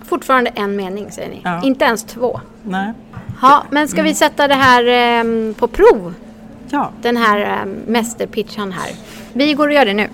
Fortfarande 0.04 0.50
en 0.50 0.76
mening 0.76 1.10
säger 1.10 1.28
ni. 1.30 1.40
Ja. 1.44 1.62
Inte 1.62 1.84
ens 1.84 2.04
två. 2.04 2.40
Nej. 2.62 2.92
Ja, 3.42 3.64
men 3.70 3.88
ska 3.88 4.02
vi 4.02 4.14
sätta 4.14 4.48
det 4.48 4.54
här 4.54 4.84
ehm, 4.86 5.54
på 5.58 5.68
prov? 5.68 6.14
Ja. 6.70 6.90
Den 7.02 7.16
här 7.16 7.62
um, 7.62 7.76
mästerpitchan 7.86 8.72
här. 8.72 8.90
Vi 9.32 9.54
går 9.54 9.68
och 9.68 9.74
gör 9.74 9.86
det 9.86 9.94
nu. 9.94 10.08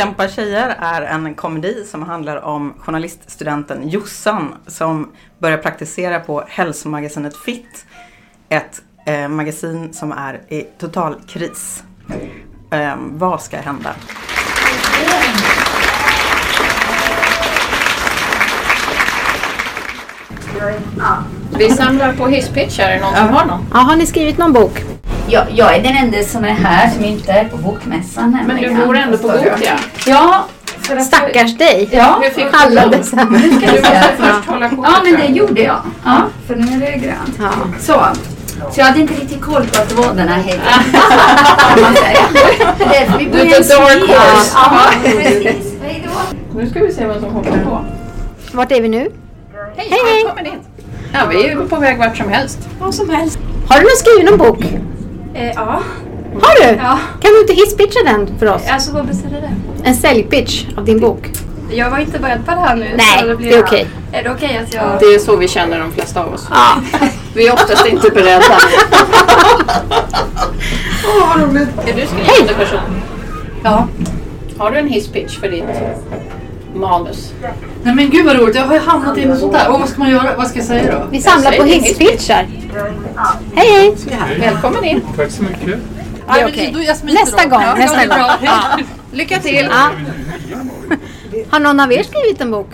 Kämpa 0.00 0.28
tjejer 0.28 0.76
är 0.80 1.02
en 1.02 1.34
komedi 1.34 1.84
som 1.84 2.02
handlar 2.02 2.36
om 2.36 2.74
journaliststudenten 2.78 3.88
Jossan 3.88 4.54
som 4.66 5.12
börjar 5.38 5.58
praktisera 5.58 6.20
på 6.20 6.44
hälsomagasinet 6.48 7.36
Fit. 7.36 7.86
Ett 8.48 8.82
eh, 9.06 9.28
magasin 9.28 9.92
som 9.92 10.12
är 10.12 10.40
i 10.48 10.62
total 10.78 11.14
kris. 11.28 11.82
Eh, 12.70 12.94
vad 12.98 13.42
ska 13.42 13.56
hända? 13.56 13.94
Vi 21.58 21.70
samlar 21.70 22.12
på 22.12 22.26
hisspitchar. 22.26 22.84
Är 22.84 22.94
det 22.94 23.00
någon 23.00 23.16
som 23.16 23.28
har 23.28 23.46
någon? 23.46 23.66
Ja, 23.72 23.78
har 23.78 23.96
ni 23.96 24.06
skrivit 24.06 24.38
någon 24.38 24.52
bok? 24.52 24.84
Jag, 25.32 25.44
jag 25.54 25.76
är 25.76 25.82
den 25.82 25.96
enda 25.96 26.22
som 26.22 26.44
är 26.44 26.48
här 26.48 26.90
som 26.90 27.04
inte 27.04 27.32
är 27.32 27.44
på 27.44 27.56
bokmässan 27.56 28.38
Men 28.46 28.56
du 28.56 28.74
bor 28.86 28.96
ändå 28.96 29.18
på 29.18 29.28
Gothia. 29.28 29.78
Ja. 30.06 30.44
För 30.80 30.96
att 30.96 31.06
Stackars 31.06 31.56
dig! 31.58 31.88
Ja, 31.92 32.22
Alla 32.52 32.86
dessa. 32.86 33.24
nu 33.24 33.38
ska 33.38 33.66
Du 33.66 33.72
måste 33.72 34.12
först 34.16 34.48
hålla 34.48 34.68
kortet. 34.68 34.84
Ja, 34.94 35.00
men 35.04 35.20
det 35.20 35.26
gjorde 35.26 35.62
jag. 35.62 35.76
Ja, 36.04 36.22
för 36.46 36.56
nu 36.56 36.86
är 36.86 36.92
det 36.92 36.98
grönt. 36.98 37.38
Ja. 37.38 37.50
Så. 37.80 38.06
Så 38.72 38.80
jag 38.80 38.84
hade 38.84 39.00
inte 39.00 39.14
riktigt 39.14 39.40
koll 39.40 39.66
på 39.66 39.80
att 39.82 39.92
vi 43.18 43.26
bor 43.26 43.38
Du 43.38 43.44
i 43.44 43.52
är 43.52 43.56
en 43.56 43.62
the 43.62 43.68
dark 43.74 44.08
horse. 44.08 44.52
Ja, 44.54 44.90
precis. 45.02 45.74
Hej 45.82 46.06
då. 46.06 46.10
Nu 46.58 46.70
ska 46.70 46.80
vi 46.80 46.92
se 46.92 47.06
vad 47.06 47.20
som 47.20 47.30
hoppar 47.34 47.58
på. 47.64 47.84
Vart 48.52 48.72
är 48.72 48.80
vi 48.80 48.88
nu? 48.88 49.10
Hej, 49.76 49.90
Hej. 49.90 50.58
Ja, 51.12 51.20
vi 51.30 51.46
är 51.48 51.56
på 51.56 51.76
väg 51.76 51.98
vart 51.98 52.16
som 52.16 52.28
helst. 52.28 52.58
Vad 52.80 52.94
som 52.94 53.10
helst. 53.10 53.38
Har 53.68 53.76
du 53.78 53.82
någon 53.82 53.96
skrivit 53.96 54.30
någon 54.30 54.38
bok? 54.38 54.89
Eh, 55.34 55.52
ja. 55.54 55.82
Har 56.42 56.62
du? 56.62 56.76
Ja. 56.76 56.98
Kan 57.20 57.30
du 57.32 57.40
inte 57.40 57.52
hisspitcha 57.52 58.00
den 58.04 58.38
för 58.38 58.46
oss? 58.46 58.62
Alltså 58.70 58.92
vad 58.92 59.06
betyder 59.06 59.40
det? 59.40 59.50
En 59.84 59.94
säljpitch 59.94 60.64
av 60.76 60.84
din 60.84 61.00
bok. 61.00 61.30
Jag 61.70 61.90
var 61.90 61.98
inte 61.98 62.18
beredd 62.18 62.46
på 62.46 62.50
det 62.50 62.60
här 62.60 62.76
nu. 62.76 62.90
Nej, 62.96 63.20
så 63.20 63.26
det, 63.26 63.36
blir 63.36 63.50
det 63.50 63.56
är 63.56 63.64
okej. 63.64 63.86
Är 64.12 64.22
det 64.22 64.30
okej 64.30 64.60
att 64.66 64.74
jag... 64.74 64.84
Det 65.00 65.06
är 65.06 65.18
så 65.18 65.36
vi 65.36 65.48
känner 65.48 65.80
de 65.80 65.92
flesta 65.92 66.24
av 66.24 66.34
oss. 66.34 66.46
Ja. 66.50 66.82
Vi 67.34 67.48
är 67.48 67.52
oftast 67.52 67.86
inte 67.86 68.10
beredda. 68.10 68.44
Är 71.86 71.94
du 71.96 72.06
skrivande 72.06 72.54
person? 72.54 72.80
Ja. 73.64 73.88
Har 74.58 74.70
du 74.70 74.78
en 74.78 74.88
hisspitch 74.88 75.38
för 75.38 75.48
ditt 75.48 75.64
manus? 76.74 77.32
Nej 77.82 77.94
men 77.94 78.10
gud 78.10 78.26
vad 78.26 78.36
roligt, 78.36 78.54
jag 78.54 78.62
har 78.64 78.74
ju 78.74 78.80
hamnat 78.80 79.18
i 79.18 79.26
något 79.26 79.38
sånt 79.38 79.52
där. 79.52 79.72
Och 79.72 79.80
vad 79.80 79.88
ska 79.88 79.98
man 79.98 80.10
göra? 80.10 80.36
Vad 80.36 80.46
ska 80.46 80.58
jag 80.58 80.66
säga 80.66 80.98
då? 80.98 81.06
Vi 81.10 81.20
samlar 81.20 81.52
på 81.52 81.62
hisspitchar. 81.62 82.46
Hej 83.54 83.68
hej! 83.70 83.94
Välkommen 84.40 84.84
in. 84.84 85.00
Tack 85.16 85.30
så 85.30 85.42
mycket. 85.42 85.78
Jag 86.86 86.96
smiter 86.96 87.20
Nästa 87.20 87.42
då. 87.44 87.48
gång, 87.50 87.62
Ja, 87.62 87.74
nästa 87.74 88.04
ja, 88.04 88.08
gång. 88.16 88.36
Ja. 88.42 88.62
Lycka 89.12 89.38
till. 89.38 89.68
Ja. 89.70 89.90
Har 91.50 91.60
någon 91.60 91.80
av 91.80 91.92
er 91.92 92.02
skrivit 92.02 92.40
en 92.40 92.50
bok? 92.50 92.68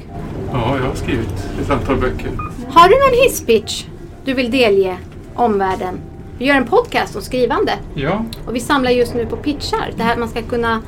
Ja, 0.53 0.77
jag 0.83 0.89
har 0.89 0.95
skrivit 0.95 1.29
ett 1.63 1.71
antal 1.71 1.97
böcker. 1.97 2.31
Har 2.69 2.89
du 2.89 2.95
någon 2.95 3.25
hisspitch 3.25 3.85
du 4.25 4.35
vill 4.35 4.51
delge 4.51 4.97
omvärlden? 5.35 5.99
Vi 6.39 6.47
gör 6.47 6.55
en 6.55 6.65
podcast 6.65 7.17
om 7.17 7.23
skrivande 7.23 7.73
Ja, 7.95 8.25
och 8.47 8.55
vi 8.55 8.61
samlar 8.61 8.91
just 8.91 9.15
nu 9.15 9.27
på 9.27 9.37
pitchar. 9.37 9.91
Det 9.97 10.03
här 10.03 10.17
man 10.17 10.29
ska 10.29 10.43
kunna 10.43 10.83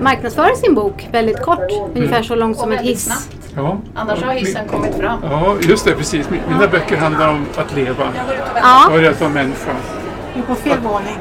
marknadsföra 0.00 0.54
sin 0.56 0.74
bok 0.74 1.08
väldigt 1.12 1.42
kort, 1.42 1.70
ungefär 1.94 2.22
så 2.22 2.34
långt 2.34 2.56
som 2.56 2.72
ett 2.72 2.78
väldigt 2.78 2.96
hiss. 2.96 3.28
ja. 3.56 3.78
Annars 3.94 4.22
har 4.22 4.32
hissen 4.32 4.68
kommit 4.68 4.94
fram. 4.94 5.18
Ja, 5.22 5.56
just 5.60 5.84
det, 5.84 5.92
precis. 5.94 6.30
Min- 6.30 6.40
Mina 6.48 6.66
böcker 6.68 6.96
handlar 6.96 7.28
om 7.28 7.46
att 7.56 7.76
leva. 7.76 8.08
Ja, 8.54 8.90
är 8.92 9.02
det 9.02 9.10
att 9.10 9.20
vara 9.20 9.30
människa? 9.30 9.70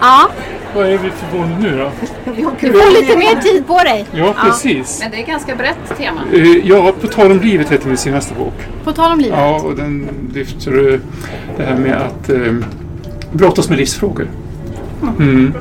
ja. 0.02 0.30
Vad 0.76 0.86
är 0.86 0.98
vi 0.98 1.10
för 1.10 1.38
våning 1.38 1.58
nu 1.60 1.78
då? 1.78 1.92
Du 2.60 2.72
får 2.74 3.02
lite 3.02 3.18
mer 3.18 3.36
tid 3.42 3.68
på 3.68 3.78
dig. 3.78 4.06
Ja, 4.12 4.34
precis. 4.44 5.00
Men 5.02 5.12
det 5.12 5.18
är 5.18 5.22
ett 5.22 5.28
ganska 5.28 5.56
brett 5.56 5.98
tema. 5.98 6.22
Eh, 6.34 6.68
Ja, 6.68 6.94
På 7.02 7.08
tal 7.08 7.32
om 7.32 7.40
livet 7.40 7.72
heter 7.72 7.88
min 7.88 7.98
senaste 7.98 8.34
bok. 8.34 8.54
På 8.84 8.92
tal 8.92 9.12
om 9.12 9.20
livet. 9.20 9.40
Ja, 9.40 9.62
och 9.64 9.76
den 9.76 10.10
lyfter 10.34 10.94
eh, 10.94 11.00
det 11.58 11.64
här 11.64 11.76
med 11.78 11.96
att 11.96 12.30
eh, 12.30 12.54
brottas 13.32 13.70
med 13.70 13.78
livsfrågor. 13.78 14.28
Mm. 15.20 15.54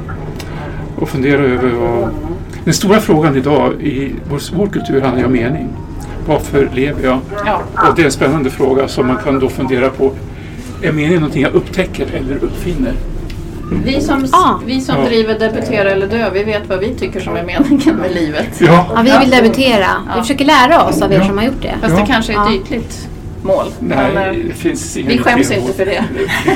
Och 0.99 1.09
fundera 1.09 1.43
över 1.43 1.69
vad... 1.71 2.11
Den 2.65 2.75
stora 2.75 3.01
frågan 3.01 3.37
idag 3.37 3.73
i 3.83 4.15
vår, 4.31 4.41
vår 4.57 4.67
kultur 4.67 5.01
handlar 5.01 5.19
ju 5.21 5.27
om 5.27 5.33
mening. 5.33 5.69
Varför 6.27 6.71
lever 6.75 7.05
jag? 7.05 7.19
Ja. 7.47 7.63
Och 7.89 7.95
det 7.97 8.03
är 8.03 8.07
en 8.07 8.13
spännande 8.13 8.51
fråga 8.51 8.89
som 8.89 9.07
man 9.07 9.17
kan 9.25 9.39
då 9.41 9.49
fundera 9.49 9.89
på. 9.89 10.13
Är 10.83 10.93
meningen 10.93 11.21
någonting 11.21 11.43
jag 11.43 11.55
upptäcker 11.55 12.07
eller 12.15 12.37
uppfinner? 12.45 12.93
Vi 13.85 14.01
som, 14.01 14.27
Ah. 14.33 14.55
vi 14.67 14.81
som 14.81 14.95
Ja. 14.99 15.05
driver 15.09 15.39
Debutera 15.39 15.91
eller 15.91 16.07
dö, 16.07 16.31
vi 16.35 16.45
vet 16.45 16.69
vad 16.69 16.79
vi 16.79 16.95
tycker 16.95 17.21
som 17.21 17.37
är 17.37 17.43
meningen 17.45 17.97
med 17.97 18.15
livet. 18.15 18.49
Ja, 18.61 18.87
Ja, 18.97 19.03
vi 19.03 19.19
vill 19.21 19.31
debutera. 19.31 19.87
Vi 20.15 20.21
försöker 20.21 20.45
lära 20.45 20.85
oss 20.85 21.03
av 21.03 21.13
er 21.13 21.17
Ja. 21.19 21.25
som 21.27 21.39
har 21.39 21.45
gjort 21.45 21.63
det. 21.63 21.75
Fast 21.81 21.95
Ja. 21.95 22.01
det 22.01 22.07
kanske 22.07 22.33
är 22.33 22.37
Ja. 22.37 22.53
ytligt 22.55 23.09
mål. 23.45 23.67
Men, 23.81 23.99
eh, 23.99 24.15
nej, 24.15 24.45
det 24.49 24.55
finns 24.55 24.97
inga 24.97 25.09
vi 25.09 25.19
skäms 25.19 25.51
inte 25.51 25.73
för 25.73 25.87
det. 25.87 26.05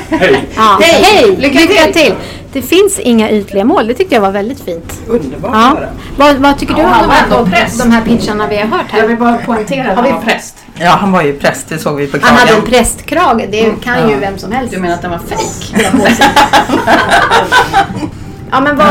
Hej! 0.17 0.47
Ja. 0.55 0.79
Hej! 0.81 1.03
Hej! 1.03 1.35
Lycka 1.37 1.59
Lycka, 1.59 1.83
till! 1.83 1.93
till! 1.93 2.13
Det 2.53 2.61
finns 2.61 2.99
inga 2.99 3.31
ytliga 3.31 3.65
mål. 3.65 3.87
Det 3.87 3.93
tyckte 3.93 4.15
jag 4.15 4.21
var 4.21 4.31
väldigt 4.31 4.61
fint. 4.61 4.93
Underbart 5.07 5.51
Ja. 5.53 5.77
Vad, 6.17 6.35
vad 6.35 6.57
tycker 6.59 6.73
du 6.73 6.81
Ja, 6.81 6.87
om 6.87 6.93
han 6.93 7.29
de 7.29 7.51
här, 7.51 7.67
de 7.77 7.91
här 7.91 8.01
pitcharna 8.01 8.47
vi 8.47 8.55
har 8.57 8.65
hört 8.65 8.85
Jag 8.91 8.99
här? 8.99 9.07
vill 9.07 9.17
bara 9.17 9.37
poängtera 9.37 9.87
Har 9.87 9.95
han 9.95 10.03
vi- 10.05 10.11
var 10.11 10.21
präst. 10.21 10.55
Ja, 10.79 10.89
han 10.89 11.11
var 11.11 11.21
ju 11.21 11.33
präst, 11.39 11.69
det 11.69 11.77
såg 11.77 11.95
vi 11.97 12.07
på 12.07 12.17
Han 12.21 12.35
hade 12.35 12.41
en 12.51 12.55
kragen. 12.61 12.71
prästkrage. 12.71 13.47
Det 13.51 13.83
kan 13.83 14.09
ju 14.09 14.15
vem 14.15 14.37
som 14.37 14.51
helst. 14.51 14.73
Du 14.73 14.79
menar 14.79 14.93
att 14.95 15.01
den 15.01 15.11
var 15.11 15.19
fejk? 15.19 15.83
Ja, 18.51 18.59
men 18.61 18.77
vad, 18.77 18.87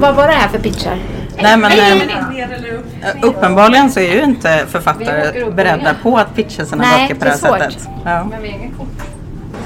vad 0.00 0.14
var 0.16 0.26
det 0.26 0.32
här 0.34 0.48
för 0.48 0.58
pitchar? 0.58 0.98
Nej, 1.42 1.56
men, 1.56 1.72
eh, 1.72 3.14
uppenbarligen 3.22 3.90
så 3.90 4.00
är 4.00 4.14
ju 4.14 4.22
inte 4.22 4.66
författare 4.68 5.50
beredda 5.50 5.94
på 6.02 6.18
att 6.18 6.34
pitcha 6.34 6.64
sina 6.64 6.82
Nej, 6.82 7.02
böcker 7.02 7.14
på 7.14 7.24
det 7.24 7.30
här 7.30 7.36
är 7.36 7.40
svårt. 7.40 7.72
sättet. 7.72 7.88
Ja. 8.04 8.24
Men 8.30 8.42
vi 8.42 8.48
har 8.48 8.58
inget 8.58 8.78
kort. 8.78 8.88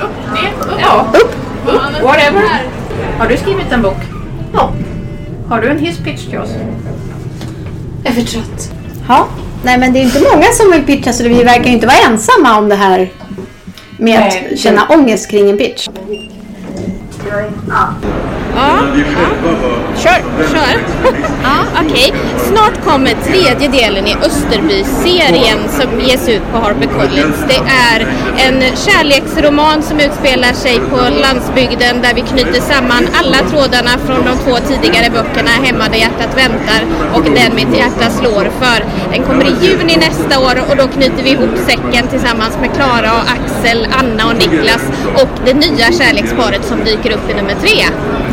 Upp, 0.01 0.11
ner, 0.35 0.73
upp. 0.75 0.81
Ja, 0.81 1.07
upp, 1.13 1.35
upp, 1.67 2.03
whatever. 2.03 2.43
Har 3.19 3.29
du 3.29 3.37
skrivit 3.37 3.73
en 3.73 3.83
bok? 3.83 3.97
Ja. 4.55 4.71
Har 5.49 5.61
du 5.61 5.69
en 5.69 5.79
hisspitch 5.79 6.27
till 6.27 6.39
oss? 6.39 6.51
Jag 8.05 8.13
är 8.13 8.15
för 8.21 8.23
trött. 8.23 8.73
Ja. 9.09 9.27
Nej, 9.65 9.79
men 9.79 9.93
det 9.93 9.99
är 9.99 10.03
inte 10.03 10.21
många 10.35 10.47
som 10.53 10.71
vill 10.73 10.83
pitcha 10.85 11.13
så 11.13 11.23
vi 11.23 11.45
verkar 11.45 11.65
ju 11.65 11.73
inte 11.73 11.87
vara 11.87 11.97
ensamma 12.09 12.59
om 12.59 12.69
det 12.69 12.75
här 12.75 13.11
med 13.99 14.21
Nej. 14.21 14.49
att 14.53 14.59
känna 14.59 14.87
ångest 14.89 15.31
kring 15.31 15.51
en 15.51 15.59
pitch. 15.59 15.89
Kör, 19.97 20.21
kör. 20.53 20.75
ja, 21.43 21.57
okej. 21.85 22.13
Snart 22.37 22.85
kommer 22.85 23.11
tredje 23.11 23.69
delen 23.69 24.07
i 24.07 24.17
Österby-serien 24.27 25.59
som 25.69 26.01
ges 26.01 26.29
ut 26.29 26.43
på 26.53 26.59
HarperCollins. 26.59 27.37
Det 27.49 27.61
är 27.89 28.01
en 28.47 28.61
kärleksroman 28.77 29.83
som 29.83 30.01
utspelar 30.01 30.53
sig 30.53 30.81
på 30.91 30.97
landsbygden 30.97 32.03
där 32.03 32.15
vi 32.15 32.23
knyter 32.23 32.61
samman 32.61 33.09
alla 33.21 33.39
trådarna 33.51 33.91
från 34.07 34.25
de 34.25 34.37
två 34.45 34.57
tidigare 34.69 35.11
böckerna 35.11 35.51
Hemma 35.51 35.89
där 35.89 35.99
hjärtat 35.99 36.37
väntar 36.37 36.81
och 37.15 37.23
Den 37.25 37.55
mitt 37.55 37.79
hjärta 37.79 38.11
slår 38.11 38.51
för. 38.61 38.85
Den 39.13 39.23
kommer 39.23 39.45
i 39.45 39.67
juni 39.67 39.97
nästa 39.97 40.39
år 40.41 40.57
och 40.71 40.77
då 40.77 40.89
knyter 40.89 41.23
vi 41.23 41.31
ihop 41.31 41.57
säcken 41.67 42.09
tillsammans 42.09 42.59
med 42.61 42.75
Klara 42.75 43.13
och 43.13 43.27
Axel, 43.37 43.87
Anna 44.01 44.27
och 44.31 44.37
Niklas 44.37 44.83
och 45.15 45.29
det 45.47 45.55
nya 45.55 45.93
kärleksparet 45.93 46.65
som 46.65 46.85
dyker 46.85 47.11
upp 47.11 47.31
i 47.31 47.35
nummer 47.35 47.55
tre. 47.63 47.85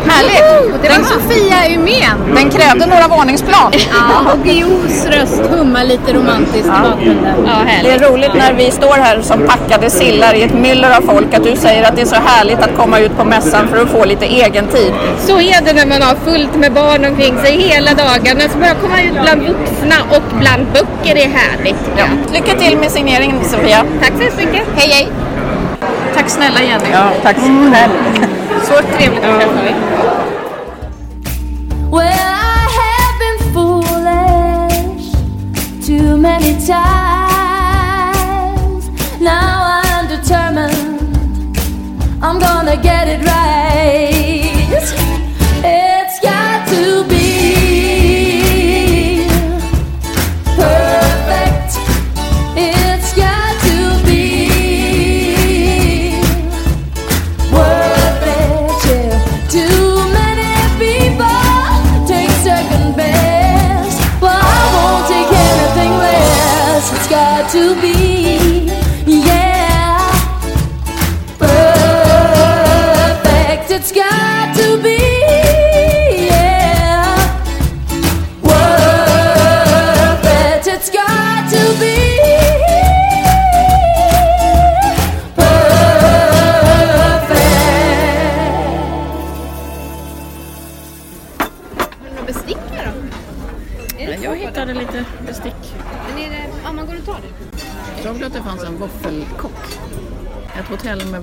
Härligt! 0.08 0.84
Det 0.84 0.90
var 0.90 1.04
Sofia 1.04 1.76
Umen. 1.78 2.36
Den 2.36 2.50
krävde 2.50 2.86
några 2.86 3.08
varningsplan. 3.08 3.72
Ja, 3.94 4.32
och 4.34 4.44
Guillous 4.46 5.06
röst 5.06 5.42
hummar 5.50 5.84
lite 5.84 6.14
romantiskt 6.14 6.68
i 6.68 6.82
bakgrunden. 6.84 7.36
Ja, 7.46 7.54
Det 7.84 7.92
är 7.92 8.00
roligt 8.00 8.34
när 8.36 8.54
vi 8.54 8.72
står 8.72 8.94
här 8.94 9.22
som 9.22 9.48
packade 9.48 9.90
sillar 9.90 10.34
i 10.34 10.44
ett 10.44 10.54
myller 10.54 10.98
av 10.98 11.02
folk 11.02 11.34
att 11.34 11.44
du 11.44 11.56
säger 11.56 11.84
att 11.90 11.96
det 11.96 12.02
är 12.02 12.06
så 12.06 12.16
härligt 12.16 12.60
att 12.60 12.78
komma 12.78 13.00
ut 13.00 13.18
på 13.18 13.24
mässan 13.24 13.68
för 13.68 13.82
att 13.82 13.90
få 13.90 14.06
lite 14.06 14.26
egen 14.26 14.68
tid. 14.68 14.94
Så 15.20 15.42
är 15.42 15.62
det 15.66 15.74
när 15.74 15.86
man 15.86 16.02
har 16.02 16.16
fullt 16.16 16.56
med 16.56 16.74
barn 16.74 17.06
omkring 17.06 17.38
sig 17.44 17.58
hela 17.62 17.92
dagarna. 17.94 18.42
Så 18.54 18.58
bara 18.58 18.74
komma 18.74 19.02
ut 19.02 19.22
bland 19.24 19.42
vuxna 19.42 19.96
och 20.12 20.38
bland 20.40 20.66
böcker 20.74 21.16
är 21.16 21.30
härligt. 21.30 21.82
Ja. 21.98 22.06
Lycka 22.34 22.60
till 22.60 22.78
med 22.78 22.92
signeringen 22.92 23.44
Sofia. 23.44 23.86
Tack 24.02 24.14
så 24.32 24.38
mycket. 24.38 24.62
Hej 24.76 24.90
hej! 24.92 25.08
Tack 26.16 26.30
snälla 26.30 26.60
Jenny. 26.62 26.86
Ja, 26.94 27.04
tack 27.24 27.36
snälla. 27.38 27.94
Så 28.64 28.74
trevligt 28.98 29.24
att 29.24 29.40
träffa 29.40 29.62
dig. 29.64 29.76
Times. 36.68 36.84
Now 39.20 39.53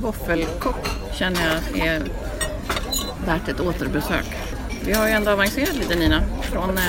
våffelkock 0.00 0.88
känner 1.12 1.40
jag 1.74 1.86
är 1.86 2.02
värt 3.26 3.48
ett 3.48 3.60
återbesök. 3.60 4.26
Vi 4.84 4.92
har 4.92 5.06
ju 5.06 5.12
ändå 5.12 5.30
avancerat 5.30 5.76
lite 5.76 5.94
Nina, 5.94 6.22
från 6.42 6.78
eh, 6.78 6.84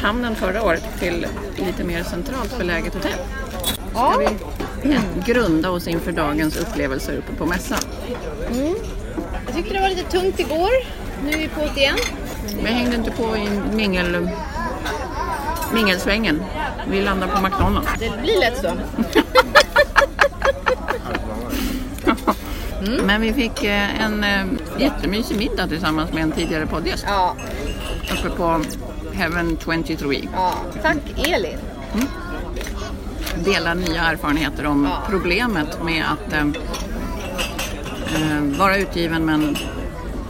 hamnen 0.00 0.34
förra 0.34 0.62
året 0.62 0.84
till 0.98 1.26
lite 1.56 1.84
mer 1.84 2.02
centralt 2.02 2.58
beläget 2.58 2.94
hotell. 2.94 3.18
Ska 3.90 4.18
vi 4.18 4.28
grunda 5.26 5.70
oss 5.70 5.88
inför 5.88 6.12
dagens 6.12 6.56
upplevelser 6.56 7.16
uppe 7.16 7.32
på 7.32 7.46
mässan. 7.46 7.78
Mm. 8.50 8.74
Jag 9.46 9.54
tyckte 9.54 9.74
det 9.74 9.80
var 9.80 9.88
lite 9.88 10.10
tungt 10.10 10.40
igår. 10.40 10.70
Nu 11.24 11.30
är 11.30 11.38
vi 11.38 11.48
på 11.48 11.60
det 11.74 11.80
igen. 11.80 11.96
Vi 12.62 12.68
hängde 12.68 12.96
inte 12.96 13.10
på 13.10 13.36
i 13.36 13.48
mingel, 13.74 14.28
mingelsvängen. 15.74 16.42
Vi 16.90 17.02
landade 17.02 17.32
på 17.32 17.42
McDonalds. 17.42 17.90
Det 17.98 18.12
blir 18.22 18.40
lätt 18.40 18.60
så. 18.60 18.72
Men 23.06 23.20
vi 23.20 23.32
fick 23.32 23.64
eh, 23.64 24.02
en 24.02 24.24
eh, 24.24 24.46
jättemysig 24.78 25.36
middag 25.36 25.68
tillsammans 25.68 26.12
med 26.12 26.22
en 26.22 26.32
tidigare 26.32 26.66
poddgäst. 26.66 27.04
Ja. 27.08 27.36
Uppe 28.12 28.36
på 28.36 28.60
Heaven 29.12 29.58
23. 29.86 30.28
Ja. 30.32 30.52
Tack 30.82 31.28
Elin. 31.28 31.58
Delar 33.44 33.74
nya 33.74 34.02
erfarenheter 34.02 34.66
om 34.66 34.88
problemet 35.10 35.84
med 35.84 36.04
att 36.12 36.32
eh, 36.32 36.46
eh, 38.14 38.42
vara 38.58 38.76
utgiven 38.76 39.24
men 39.24 39.56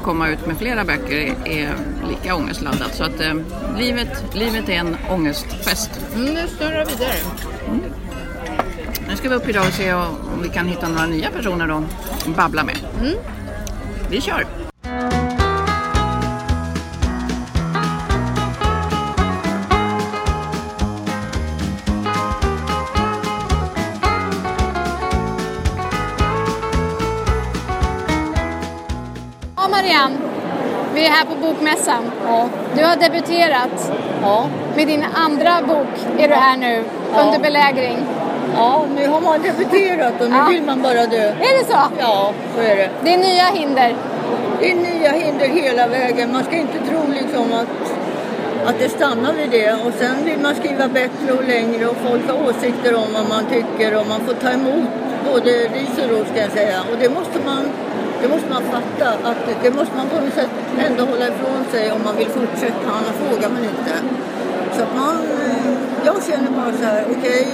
komma 0.03 0.29
ut 0.29 0.47
med 0.47 0.59
flera 0.59 0.85
böcker 0.85 1.35
är, 1.45 1.75
lika 2.09 2.35
ångestladdat. 2.35 2.95
Så 2.95 3.05
att 3.05 3.21
eh, 3.21 3.35
livet, 3.79 4.25
livet 4.35 4.69
är 4.69 4.75
en 4.75 4.97
ångestfest. 5.11 5.91
Mm, 6.15 6.35
nu 6.35 6.49
snurrar 6.49 6.85
vi 6.87 6.93
vidare. 6.93 8.06
Nu 9.16 9.20
ska 9.20 9.28
vi 9.28 9.35
upp 9.35 9.49
idag 9.49 9.66
och 9.66 9.73
se 9.73 9.94
om 9.94 10.42
vi 10.42 10.49
kan 10.49 10.68
hitta 10.68 10.88
några 10.88 11.06
nya 11.06 11.30
personer 11.30 11.68
att 11.78 12.37
babbla 12.37 12.64
med. 12.64 12.76
Mm. 13.00 13.14
Vi 14.11 14.20
kör! 14.20 14.46
Ja 29.57 29.68
Marianne, 29.70 30.16
vi 30.94 31.07
är 31.07 31.11
här 31.11 31.24
på 31.24 31.35
Bokmässan. 31.40 32.11
Du 32.76 32.85
har 32.85 32.96
debuterat. 32.96 33.92
Med 34.76 34.87
din 34.87 35.05
andra 35.14 35.62
bok 35.62 36.18
är 36.18 36.29
du 36.29 36.35
här 36.35 36.57
nu, 36.57 36.85
Under 37.18 37.38
belägring. 37.38 38.15
Ja, 38.54 38.85
nu 38.96 39.09
har 39.09 39.20
man 39.20 39.42
debuterat 39.42 40.20
och 40.20 40.30
nu 40.30 40.37
Ja. 40.37 40.46
vill 40.50 40.62
man 40.62 40.82
bara 40.82 41.06
dö. 41.06 41.22
Är 41.48 41.59
det 41.59 41.64
så? 41.66 41.78
Ja, 41.98 42.32
så 42.54 42.61
är 42.61 42.76
det. 42.76 42.90
Det 43.04 43.14
är 43.14 43.18
nya 43.18 43.44
hinder. 43.44 43.96
Det 44.61 44.70
är 44.70 44.76
nya 44.76 45.11
hinder 45.12 45.46
hela 45.46 45.87
vägen. 45.87 46.32
Man 46.32 46.44
ska 46.44 46.56
inte 46.56 46.78
tro 46.88 47.00
liksom 47.20 47.52
att, 47.52 47.76
att 48.68 48.78
det 48.78 48.88
stannar 48.88 49.32
vid 49.32 49.50
det. 49.50 49.72
Och 49.72 49.92
sen 49.98 50.24
vill 50.24 50.38
man 50.38 50.54
skriva 50.54 50.88
bättre 50.88 51.32
och 51.38 51.44
längre 51.48 51.87
och 51.87 51.96
folk 51.96 52.22
har 52.30 52.48
åsikter 52.48 52.94
om 52.94 53.09
vad 53.12 53.28
man 53.28 53.44
tycker 53.54 53.98
och 54.00 54.06
man 54.06 54.20
får 54.20 54.35
ta 54.35 54.50
emot 54.50 54.88
både 55.32 55.50
ris 55.50 55.94
och 56.04 56.11
ros 56.11 56.26
kan 56.35 56.42
jag 56.42 56.52
säga. 56.52 56.78
Och 56.90 56.96
det 57.00 57.09
måste 57.09 57.38
man, 57.46 57.62
det 58.22 58.28
måste 58.28 58.48
man 58.50 58.62
fatta. 58.62 59.09
Att 59.30 59.40
det 59.62 59.70
måste 59.70 59.96
man 59.96 60.09
på 60.09 60.16
något 60.24 60.35
sätt 60.35 60.50
ändå 60.88 61.02
hålla 61.04 61.26
ifrån 61.32 61.61
sig 61.72 61.92
om 61.92 62.00
man 62.04 62.16
vill 62.16 62.28
fortsätta. 62.28 62.87
Annars 62.98 63.18
vågar 63.30 63.48
man 63.48 63.64
inte. 63.72 63.94
Så 64.76 64.82
att 64.82 64.94
man, 64.96 65.16
jag 66.04 66.16
känner 66.28 66.50
bara 66.50 66.72
så 66.80 66.85
här, 66.85 67.04
okej, 67.18 67.48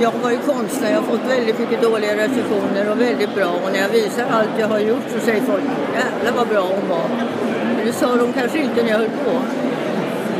jag 0.00 0.10
har 0.10 0.18
varit 0.18 0.46
konstnär, 0.46 0.90
jag 0.90 1.00
har 1.00 1.06
fått 1.06 1.30
väldigt 1.30 1.58
mycket 1.58 1.82
dåliga 1.82 2.16
recensioner 2.16 2.90
och 2.90 3.00
väldigt 3.00 3.34
bra. 3.34 3.46
Och 3.64 3.72
när 3.72 3.78
jag 3.80 3.88
visar 3.88 4.24
allt 4.30 4.48
jag 4.58 4.68
har 4.68 4.78
gjort 4.78 5.06
så 5.14 5.20
säger 5.20 5.42
folk, 5.42 5.62
jävlar 5.94 6.32
vad 6.36 6.48
bra 6.48 6.60
hon 6.60 6.88
var. 6.88 7.08
Men 7.76 7.86
det 7.86 7.92
sa 7.92 8.16
de 8.16 8.32
kanske 8.32 8.58
inte 8.58 8.82
när 8.82 8.90
jag 8.90 8.98
höll 8.98 9.08
på. 9.24 9.32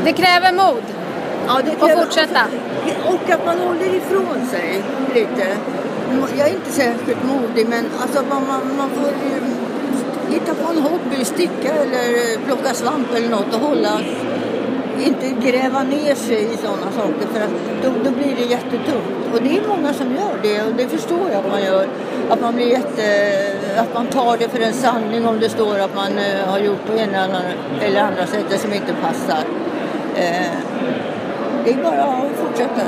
Det 0.05 0.13
kräver 0.13 0.51
mod. 0.53 0.83
Ja, 1.47 1.61
det 1.65 1.71
Och 1.71 1.87
kräver- 1.87 2.03
fortsätta. 2.03 2.41
Och 3.07 3.29
att 3.29 3.45
man 3.45 3.59
håller 3.59 3.95
ifrån 3.95 4.47
sig 4.51 4.83
lite. 5.15 5.47
Jag 6.37 6.47
är 6.49 6.53
inte 6.53 6.71
särskilt 6.71 7.23
modig 7.23 7.67
men 7.69 7.85
alltså 8.01 8.23
man, 8.29 8.47
man, 8.47 8.61
man 8.77 8.89
får 8.89 9.09
hitta 10.33 10.53
på 10.53 10.71
en 10.71 10.81
hobby, 10.81 11.25
sticka 11.25 11.73
eller 11.73 12.37
plocka 12.45 12.73
svamp 12.73 13.07
eller 13.15 13.29
något 13.29 13.53
och 13.55 13.59
hålla 13.61 13.99
inte 15.03 15.49
gräva 15.49 15.83
ner 15.83 16.15
sig 16.15 16.53
i 16.53 16.57
sådana 16.57 16.91
saker 16.91 17.27
för 17.33 17.41
att 17.41 17.51
då, 17.83 17.89
då 18.03 18.11
blir 18.11 18.35
det 18.35 18.45
jättetungt. 18.45 19.33
Och 19.33 19.41
det 19.41 19.57
är 19.57 19.67
många 19.67 19.93
som 19.93 20.15
gör 20.15 20.39
det 20.41 20.61
och 20.61 20.73
det 20.77 20.87
förstår 20.87 21.29
jag 21.31 21.39
att 21.45 21.51
man 21.51 21.63
gör. 21.63 21.87
Att 22.29 22.41
man 22.41 22.55
blir 22.55 22.67
jätte, 22.67 23.05
att 23.77 23.93
man 23.93 24.07
tar 24.07 24.37
det 24.37 24.49
för 24.49 24.59
en 24.59 24.73
sanning 24.73 25.27
om 25.27 25.39
det 25.39 25.49
står 25.49 25.79
att 25.79 25.95
man 25.95 26.17
eh, 26.17 26.47
har 26.47 26.59
gjort 26.59 26.85
på 26.85 26.93
ena 26.93 27.25
eller 27.25 27.35
andra, 27.35 27.39
eller 27.81 28.01
andra 28.01 28.27
sättet 28.27 28.61
som 28.61 28.73
inte 28.73 28.93
passar. 29.01 29.43
Eh, 30.15 30.51
det 31.65 31.71
är 31.71 31.83
bara 31.83 32.03
att 32.03 32.31
fortsätta. 32.35 32.81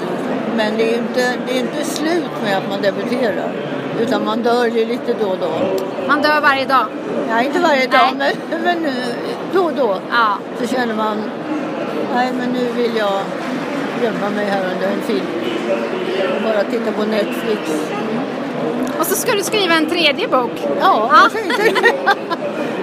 Men 0.55 0.77
det 0.77 0.83
är 0.83 0.91
ju 0.91 0.97
inte, 0.97 1.33
det 1.47 1.57
är 1.57 1.59
inte 1.59 1.83
slut 1.85 2.43
med 2.43 2.57
att 2.57 2.69
man 2.69 2.81
debuterar. 2.81 3.51
Utan 4.01 4.25
man 4.25 4.41
dör 4.41 4.65
ju 4.65 4.85
lite 4.85 5.13
då 5.19 5.27
och 5.27 5.37
då. 5.37 5.49
Man 6.07 6.21
dör 6.21 6.41
varje 6.41 6.65
dag. 6.65 6.85
Nej, 7.29 7.45
inte 7.45 7.59
varje 7.59 7.87
dag, 7.87 8.09
men, 8.17 8.33
men 8.63 8.91
då 9.53 9.63
och 9.63 9.73
då 9.73 9.97
Ja. 10.11 10.37
så 10.61 10.67
känner 10.75 10.95
man 10.95 11.23
nej 12.13 12.29
men 12.37 12.49
nu 12.49 12.67
vill 12.75 12.91
jag 12.97 13.19
gömma 14.03 14.29
mig 14.35 14.45
här 14.45 14.61
under 14.75 14.87
en 14.87 15.01
film. 15.01 15.25
Och 16.35 16.41
bara 16.43 16.63
titta 16.63 16.91
på 16.91 17.03
Netflix. 17.05 17.61
Och 18.99 19.05
så 19.05 19.15
ska 19.15 19.31
du 19.31 19.43
skriva 19.43 19.73
en 19.73 19.89
tredje 19.89 20.27
bok. 20.27 20.51
Ja? 20.81 21.11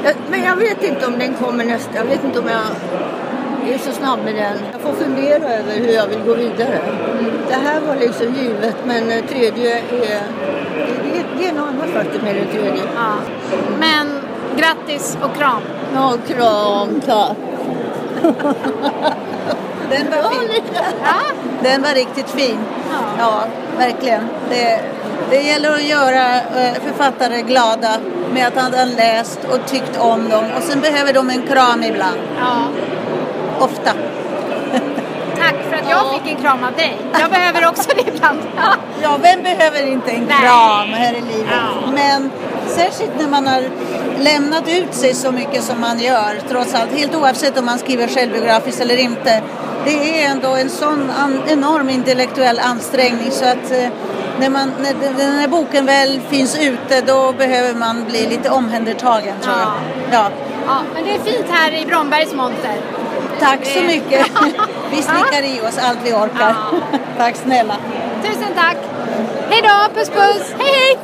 Jag- 0.04 0.14
men 0.30 0.42
jag 0.42 0.56
vet 0.56 0.82
inte 0.84 1.06
om 1.06 1.18
den 1.18 1.34
kommer 1.34 1.64
nästa. 1.64 1.90
Jag 1.96 2.04
vet 2.04 2.24
inte 2.24 2.38
om 2.38 2.48
jag 2.48 3.74
är 3.74 3.78
så 3.78 3.92
snabb 3.92 4.18
med 4.24 4.34
den. 4.34 4.56
Jag 4.72 4.80
får 4.80 4.92
fundera 4.92 5.48
över 5.54 5.72
hur 5.74 5.88
jag 5.92 6.06
vill 6.06 6.18
gå 6.26 6.34
vidare. 6.34 6.78
Det 7.48 7.54
här 7.54 7.80
var 7.80 7.96
liksom 7.96 8.34
givet 8.34 8.76
men 8.86 9.22
tredje 9.28 9.78
är... 9.78 10.22
Det 11.02 11.24
det 11.38 11.48
är 11.48 11.52
något 11.52 11.68
annat 11.68 11.90
faktiskt 11.90 12.22
med 12.24 12.34
det 12.34 12.58
tredje. 12.58 12.82
Ja. 12.96 13.12
Men 13.80 14.18
grattis 14.56 15.18
och 15.22 15.36
kram. 15.36 15.60
Ja, 15.94 16.12
kram, 16.28 17.00
tack. 17.06 17.36
Den 19.90 20.10
var 20.10 20.30
fin. 20.30 20.62
Den 21.62 21.82
var 21.82 21.94
riktigt 21.94 22.30
fin. 22.30 22.58
Ja, 23.18 23.44
verkligen. 23.78 24.28
Det, 24.50 24.80
det 25.30 25.42
gäller 25.42 25.70
att 25.72 25.82
göra 25.82 26.34
eh, 26.36 26.74
författare 26.86 27.42
glada 27.42 27.90
med 28.32 28.46
att 28.46 28.56
han 28.56 28.74
har 28.74 28.86
läst 28.86 29.38
och 29.44 29.66
tyckt 29.66 29.98
om 29.98 30.28
dem. 30.28 30.44
Och 30.56 30.62
sen 30.62 30.80
behöver 30.80 31.12
de 31.12 31.30
en 31.30 31.42
kram 31.42 31.82
ibland. 31.82 32.18
Ja. 32.38 32.56
Ofta. 33.64 33.90
Tack 35.38 35.54
för 35.70 35.76
att 35.76 35.90
jag 35.90 36.12
fick 36.14 36.34
en 36.34 36.42
kram 36.42 36.64
av 36.64 36.72
dig. 36.72 36.98
Jag 37.20 37.30
behöver 37.30 37.68
också 37.68 37.90
det 37.96 38.08
ibland. 38.14 38.38
Ja, 39.02 39.18
vem 39.22 39.42
behöver 39.42 39.86
inte 39.86 40.10
en 40.10 40.24
Nej. 40.24 40.36
kram 40.40 40.88
här 40.88 41.12
i 41.12 41.20
livet? 41.20 41.60
Men 41.94 42.30
särskilt 42.68 43.12
när 43.18 43.28
man 43.28 43.46
har 43.46 43.62
lämnat 44.18 44.68
ut 44.68 44.94
sig 44.94 45.14
så 45.14 45.32
mycket 45.32 45.62
som 45.64 45.80
man 45.80 45.98
gör, 45.98 46.40
trots 46.48 46.74
allt, 46.74 46.92
helt 46.92 47.14
oavsett 47.14 47.58
om 47.58 47.64
man 47.64 47.78
skriver 47.78 48.06
självbiografiskt 48.06 48.80
eller 48.80 48.96
inte, 48.96 49.42
det 49.84 50.24
är 50.24 50.30
ändå 50.30 50.48
en 50.48 50.70
sån 50.70 51.10
an, 51.10 51.42
enorm 51.48 51.88
intellektuell 51.90 52.58
ansträngning 52.58 53.30
så 53.30 53.44
att 53.44 53.70
eh, 53.70 53.88
när, 54.40 54.50
man, 54.50 54.72
när, 54.82 55.16
den 55.16 55.32
här 55.32 55.48
boken 55.48 55.86
väl 55.86 56.20
finns 56.30 56.58
ute 56.58 57.00
då 57.00 57.32
behöver 57.32 57.74
man 57.74 58.04
bli 58.04 58.26
lite 58.26 58.50
omhändertagen 58.50 59.34
tror 59.40 59.56
jag. 59.56 59.72
Ja. 60.10 60.30
Ja, 60.66 60.80
men 60.94 61.04
det 61.04 61.10
är 61.14 61.18
fint 61.18 61.46
här 61.50 61.72
i 61.82 61.86
Brombergs 61.86 62.34
monter. 62.34 62.76
Tack 63.40 63.66
så 63.66 63.82
mycket. 63.82 64.26
Vi 64.90 65.02
snickar 65.02 65.42
i 65.42 65.60
oss 65.60 65.78
allt 65.78 65.98
vi 66.04 66.12
orkar. 66.12 66.54
Tack 67.18 67.36
snälla. 67.36 67.76
Tusen 68.22 68.54
tack. 68.54 68.76
Hej 69.48 69.62
då, 69.62 69.94
puss 69.94 70.08
puss. 70.08 70.54
Hej 70.58 70.72
hej! 70.72 70.98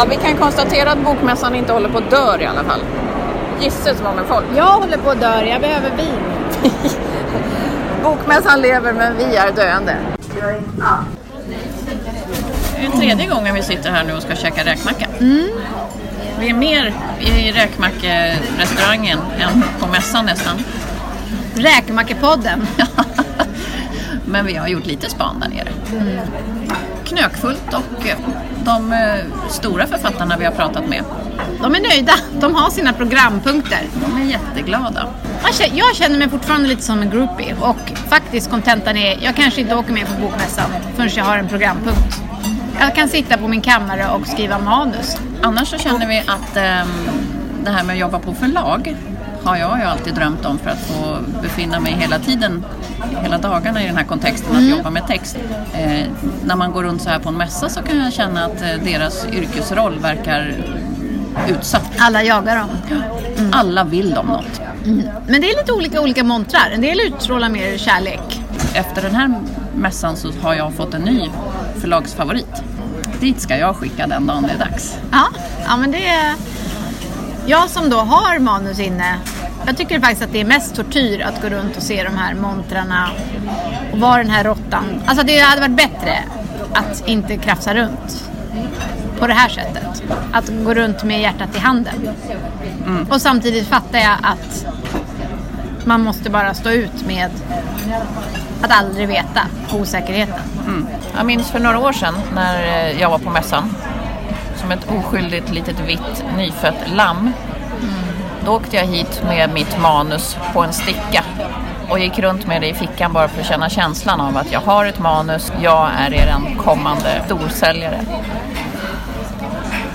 Ja, 0.00 0.06
vi 0.10 0.16
kan 0.16 0.36
konstatera 0.36 0.92
att 0.92 1.04
bokmässan 1.04 1.54
inte 1.54 1.72
håller 1.72 1.88
på 1.88 1.98
att 1.98 2.10
dö 2.10 2.40
i 2.40 2.46
alla 2.46 2.64
fall. 2.64 2.80
Gisses 3.60 4.02
med 4.02 4.26
folk. 4.26 4.44
Jag 4.56 4.64
håller 4.64 4.96
på 4.96 5.10
att 5.10 5.20
dö, 5.20 5.44
jag 5.44 5.60
behöver 5.60 5.90
vin. 5.96 6.72
Bokmässan 8.02 8.60
lever 8.60 8.92
men 8.92 9.16
vi 9.16 9.36
är 9.36 9.52
döende. 9.52 9.96
Det 12.76 12.86
är 12.86 12.90
tredje 12.90 13.26
gången 13.26 13.54
vi 13.54 13.62
sitter 13.62 13.90
här 13.90 14.04
nu 14.04 14.12
och 14.12 14.22
ska 14.22 14.34
käka 14.34 14.64
räkmacka. 14.64 15.06
Vi 16.38 16.48
är 16.50 16.54
mer 16.54 16.94
i 17.20 17.52
räkmackerestaurangen 17.52 19.18
än 19.38 19.64
på 19.80 19.86
mässan 19.86 20.26
nästan. 20.26 20.56
Räkmackepodden. 21.54 22.66
Men 24.24 24.46
vi 24.46 24.56
har 24.56 24.68
gjort 24.68 24.86
lite 24.86 25.10
span 25.10 25.40
där 25.40 25.48
nere. 25.48 25.70
Knökfullt 27.10 27.74
och 27.74 28.06
eh, 28.06 28.18
de 28.64 28.92
eh, 28.92 29.48
stora 29.48 29.86
författarna 29.86 30.36
vi 30.36 30.44
har 30.44 30.52
pratat 30.52 30.88
med. 30.88 31.04
De 31.62 31.74
är 31.74 31.80
nöjda, 31.80 32.12
de 32.40 32.54
har 32.54 32.70
sina 32.70 32.92
programpunkter. 32.92 33.80
De 34.06 34.22
är 34.22 34.24
jätteglada. 34.24 35.08
Jag 35.74 35.96
känner 35.96 36.18
mig 36.18 36.28
fortfarande 36.28 36.68
lite 36.68 36.82
som 36.82 37.02
en 37.02 37.10
groupie 37.10 37.56
och 37.60 37.92
faktiskt 38.08 38.50
kontentan 38.50 38.96
är, 38.96 39.18
jag 39.24 39.36
kanske 39.36 39.60
inte 39.60 39.74
åker 39.74 39.92
med 39.92 40.06
på 40.06 40.22
bokmässan 40.22 40.70
förrän 40.96 41.10
jag 41.14 41.24
har 41.24 41.38
en 41.38 41.48
programpunkt. 41.48 42.20
Jag 42.80 42.94
kan 42.94 43.08
sitta 43.08 43.36
på 43.36 43.48
min 43.48 43.60
kammare 43.60 44.08
och 44.08 44.26
skriva 44.26 44.58
manus. 44.58 45.16
Annars 45.42 45.68
så 45.68 45.78
känner 45.78 46.08
vi 46.08 46.18
att 46.18 46.56
um, 46.56 46.92
det 47.64 47.70
här 47.70 47.84
med 47.84 47.94
att 47.94 48.00
jobba 48.00 48.18
på 48.18 48.34
förlag 48.34 48.96
har 49.44 49.56
jag 49.56 49.78
ju 49.78 49.84
alltid 49.84 50.14
drömt 50.14 50.44
om 50.46 50.58
för 50.58 50.70
att 50.70 50.80
få 50.80 51.18
befinna 51.42 51.80
mig 51.80 51.92
hela 51.92 52.18
tiden, 52.18 52.64
hela 53.22 53.38
dagarna 53.38 53.82
i 53.82 53.86
den 53.86 53.96
här 53.96 54.04
kontexten 54.04 54.50
att 54.50 54.58
Mm. 54.62 54.76
jobba 54.76 54.90
med 54.90 55.06
text. 55.06 55.36
Eh, 55.74 56.06
när 56.44 56.56
man 56.56 56.72
går 56.72 56.82
runt 56.82 57.02
så 57.02 57.10
här 57.10 57.18
på 57.18 57.28
en 57.28 57.36
mässa 57.36 57.68
så 57.68 57.82
kan 57.82 57.98
jag 57.98 58.12
känna 58.12 58.44
att 58.44 58.62
eh, 58.62 58.84
deras 58.84 59.26
yrkesroll 59.32 59.98
verkar 59.98 60.54
utsatt. 61.48 61.90
Alla 61.98 62.22
jagar 62.22 62.56
dem. 62.56 62.68
Alla 63.52 63.84
vill 63.84 64.10
dem 64.10 64.26
något. 64.26 64.60
Mm. 64.84 65.08
Men 65.28 65.40
det 65.40 65.50
är 65.50 65.56
lite 65.56 65.72
olika 65.72 66.00
olika 66.00 66.24
montrar. 66.24 66.70
En 66.74 66.80
del 66.80 67.00
utstrålar 67.00 67.48
mer 67.48 67.78
kärlek. 67.78 68.40
Efter 68.74 69.02
den 69.02 69.14
här 69.14 69.34
mässan 69.74 70.16
så 70.16 70.32
har 70.42 70.54
jag 70.54 70.74
fått 70.74 70.94
en 70.94 71.02
ny 71.02 71.30
förlagsfavorit. 71.80 72.62
Dit 73.20 73.40
ska 73.40 73.56
jag 73.56 73.76
skicka 73.76 74.06
den 74.06 74.26
dagen 74.26 74.42
det 74.42 74.52
är 74.64 74.70
dags. 74.70 74.96
Ja, 75.12 75.26
ja 75.66 75.76
men 75.76 75.90
det 75.90 76.06
är... 76.08 76.34
Jag 77.46 77.70
som 77.70 77.90
då 77.90 77.96
har 77.96 78.38
manus 78.38 78.78
inne, 78.80 79.18
jag 79.66 79.76
tycker 79.76 80.00
faktiskt 80.00 80.22
att 80.22 80.32
det 80.32 80.40
är 80.40 80.44
mest 80.44 80.74
tortyr 80.74 81.20
att 81.20 81.42
gå 81.42 81.48
runt 81.48 81.76
och 81.76 81.82
se 81.82 82.04
de 82.04 82.16
här 82.16 82.34
montrarna 82.34 83.10
och 83.92 83.98
vara 83.98 84.16
den 84.22 84.30
här 84.30 84.44
råttan. 84.44 84.84
Alltså 85.06 85.26
det 85.26 85.38
hade 85.38 85.60
varit 85.60 85.76
bättre 85.76 86.18
att 86.72 87.08
inte 87.08 87.36
krafsa 87.36 87.74
runt 87.74 88.30
på 89.18 89.26
det 89.26 89.34
här 89.34 89.48
sättet. 89.48 90.02
Att 90.32 90.50
gå 90.64 90.74
runt 90.74 91.04
med 91.04 91.20
hjärtat 91.20 91.56
i 91.56 91.58
handen. 91.58 91.94
Och 93.10 93.22
samtidigt 93.22 93.68
fattar 93.68 93.98
jag 93.98 94.16
att 94.22 94.66
man 95.84 96.00
måste 96.00 96.30
bara 96.30 96.54
stå 96.54 96.70
ut 96.70 97.06
med 97.06 97.30
att 98.62 98.70
aldrig 98.70 99.08
veta 99.08 99.40
osäkerheten. 99.72 100.40
Mm. 100.66 100.86
Jag 101.16 101.26
minns 101.26 101.50
för 101.50 101.60
några 101.60 101.78
år 101.78 101.92
sedan 101.92 102.14
när 102.34 102.62
eh, 102.62 103.00
jag 103.00 103.10
var 103.10 103.18
på 103.18 103.30
mässan 103.30 103.74
som 104.70 104.78
ett 104.78 105.04
oskyldigt 105.04 105.50
litet 105.50 105.80
vitt 105.80 106.24
nyfött 106.36 106.88
lamm. 106.94 107.32
Då 108.44 108.52
åkte 108.52 108.76
jag 108.76 108.84
hit 108.84 109.22
med 109.24 109.50
mitt 109.54 109.80
manus 109.80 110.36
på 110.52 110.62
en 110.62 110.72
sticka 110.72 111.24
och 111.88 111.98
gick 111.98 112.18
runt 112.18 112.46
med 112.46 112.60
det 112.60 112.68
i 112.68 112.74
fickan 112.74 113.12
bara 113.12 113.28
för 113.28 113.40
att 113.40 113.46
känna 113.46 113.68
känslan 113.68 114.20
av 114.20 114.36
att 114.36 114.52
jag 114.52 114.60
har 114.60 114.84
ett 114.84 114.98
manus, 114.98 115.52
jag 115.62 115.90
är 115.98 116.14
er 116.14 116.56
kommande 116.58 117.22
storsäljare. 117.26 118.00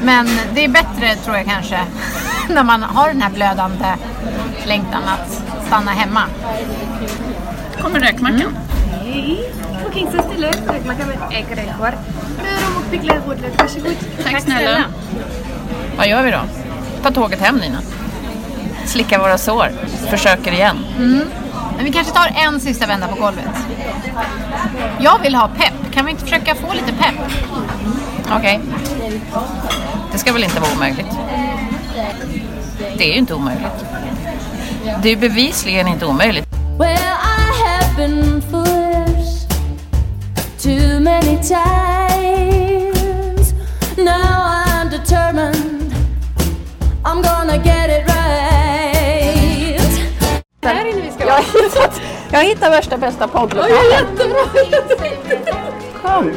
Men 0.02 0.28
det 0.54 0.66
är 0.66 0.70
bättre 0.70 1.16
tror 1.16 1.38
jag 1.38 1.46
kanske 1.46 1.80
när 2.50 2.64
man 2.64 2.84
har 2.84 3.08
den 3.08 3.22
här 3.22 3.32
blödande 3.32 3.96
längtan 4.66 5.04
att 5.04 5.44
stanna 5.68 5.92
hemma. 5.92 6.22
kommer 7.82 8.00
räkmackan. 8.00 8.58
Hej! 9.04 9.52
Picklad 12.96 13.22
rödlök, 13.28 13.62
varsågod. 13.62 13.96
Tack 14.24 14.42
snälla. 14.42 14.84
Vad 15.98 16.08
gör 16.08 16.24
vi 16.24 16.32
då? 16.32 16.40
Ta 17.04 17.12
tåget 17.12 17.42
hem 17.42 17.58
Nina. 17.58 17.78
Slicka 18.86 19.20
våra 19.20 19.38
sår. 19.38 19.72
Försöker 20.10 20.52
igen. 20.52 20.86
Mm. 20.98 21.28
Men 21.76 21.86
vi 21.86 21.92
kanske 21.92 22.14
tar 22.14 22.32
en 22.36 22.60
sista 22.60 22.88
vända 22.88 23.08
på 23.08 23.16
golvet. 23.16 23.50
Jag 25.00 25.20
vill 25.20 25.36
ha 25.36 25.48
pepp. 25.48 25.94
Kan 25.94 26.06
vi 26.06 26.12
inte 26.12 26.24
försöka 26.24 26.56
få 26.56 26.74
lite 26.74 26.94
pepp? 26.94 27.16
Okej. 28.38 28.60
Det 30.12 30.18
ska 30.18 30.34
väl 30.34 30.44
inte 30.44 30.60
vara 30.60 30.72
omöjligt. 30.76 31.12
Det 32.98 33.04
är 33.04 33.08
ju 33.08 33.18
inte 33.18 33.34
omöjligt. 33.34 33.86
Det 35.02 35.10
är 35.10 35.18
bevisligen 35.18 35.88
inte 35.88 36.06
omöjligt. 36.06 36.48
Well, 36.80 36.98
I 36.98 37.68
have 37.68 37.96
been 37.98 38.42
foolish 38.42 39.48
too 40.58 41.00
many 41.00 41.38
times. 41.38 41.95
Gonna 47.46 47.64
get 47.64 47.90
it 47.90 48.08
right. 48.08 49.82
Här 50.64 50.86
inne 50.86 51.02
vi 51.02 51.12
ska 51.12 51.26
Jag 51.26 51.34
har 51.34 51.64
hittat, 51.64 52.02
jag 52.32 52.40
har 52.40 52.44
hittat 52.44 52.72
värsta 52.72 52.98
bästa 52.98 53.28
poddlokalen. 53.28 53.78
Oj, 53.80 53.92
jättebra! 53.92 54.40
Kom. 56.02 56.34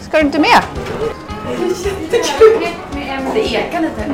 Ska 0.00 0.18
du 0.18 0.26
inte 0.26 0.38
med? 0.38 0.62
Jättekul! 1.84 2.68
Det 3.34 3.54
ekar 3.54 3.80
lite. 3.80 4.04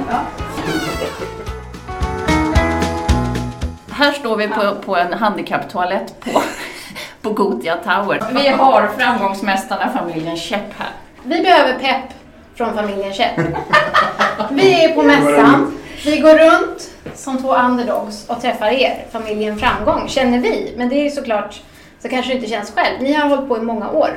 Här 3.91 4.13
står 4.13 4.37
vi 4.37 4.49
på, 4.49 4.75
på 4.85 4.97
en 4.97 5.13
handikapptoalett 5.13 6.21
på, 6.21 6.43
på 7.23 7.31
Gotia 7.31 7.77
Tower. 7.77 8.23
Vi 8.33 8.49
har 8.49 8.91
framgångsmästarna 8.99 9.91
familjen 9.91 10.37
Käpp 10.37 10.79
här. 10.79 10.91
Vi 11.23 11.43
behöver 11.43 11.79
pepp 11.79 12.15
från 12.55 12.75
familjen 12.75 13.13
Käpp. 13.13 13.41
Vi 14.53 14.85
är 14.85 14.95
på 14.95 15.03
mässan. 15.03 15.79
Vi 16.05 16.19
går 16.19 16.39
runt 16.39 16.91
som 17.15 17.39
två 17.39 17.55
underdogs 17.55 18.29
och 18.29 18.41
träffar 18.41 18.67
er, 18.67 19.05
familjen 19.13 19.59
Framgång, 19.59 20.09
känner 20.09 20.39
vi. 20.39 20.75
Men 20.77 20.89
det 20.89 21.07
är 21.07 21.11
såklart, 21.11 21.61
så 22.03 22.09
kanske 22.09 22.33
det 22.33 22.37
inte 22.37 22.49
känns 22.49 22.71
själv. 22.71 23.03
Ni 23.03 23.13
har 23.13 23.29
hållit 23.29 23.49
på 23.49 23.57
i 23.57 23.61
många 23.61 23.91
år. 23.91 24.11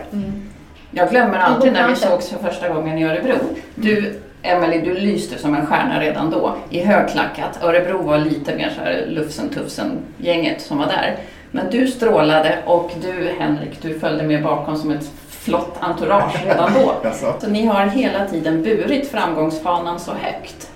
Jag 0.92 1.10
glömmer 1.10 1.38
alltid 1.38 1.74
när 1.74 1.88
vi 1.88 1.96
sågs 1.96 2.30
för 2.30 2.50
första 2.50 2.70
gången 2.70 2.98
i 2.98 3.06
Örebro. 3.06 3.36
Du, 3.76 4.20
Emelie, 4.42 4.82
du 4.82 4.94
lyste 4.94 5.38
som 5.38 5.56
en 5.56 5.66
stjärna 5.66 6.00
redan 6.02 6.32
då 6.32 6.56
i 6.70 6.80
högklackat. 6.80 7.64
Örebro 7.64 8.02
var 8.02 8.18
lite 8.18 8.56
mer 8.56 8.72
så 8.76 8.82
här 8.82 9.06
lufsen 9.08 9.50
tufsen 9.50 10.00
gänget 10.18 10.62
som 10.62 10.78
var 10.78 10.86
där. 10.86 11.16
Men 11.52 11.70
du 11.72 11.88
strålade 11.88 12.60
och 12.66 12.92
du 13.02 13.34
Henrik, 13.40 13.82
du 13.82 14.00
följde 14.00 14.24
med 14.24 14.44
bakom 14.44 14.78
som 14.78 14.92
ett 14.92 15.12
flott 15.48 15.76
entourage 15.80 16.46
redan 16.46 16.74
då. 16.74 17.12
Så 17.40 17.48
ni 17.48 17.66
har 17.66 17.86
hela 17.86 18.26
tiden 18.26 18.64
burit 18.64 19.12
framgångsfanan 19.12 20.00
så 20.00 20.12
högt. 20.12 20.72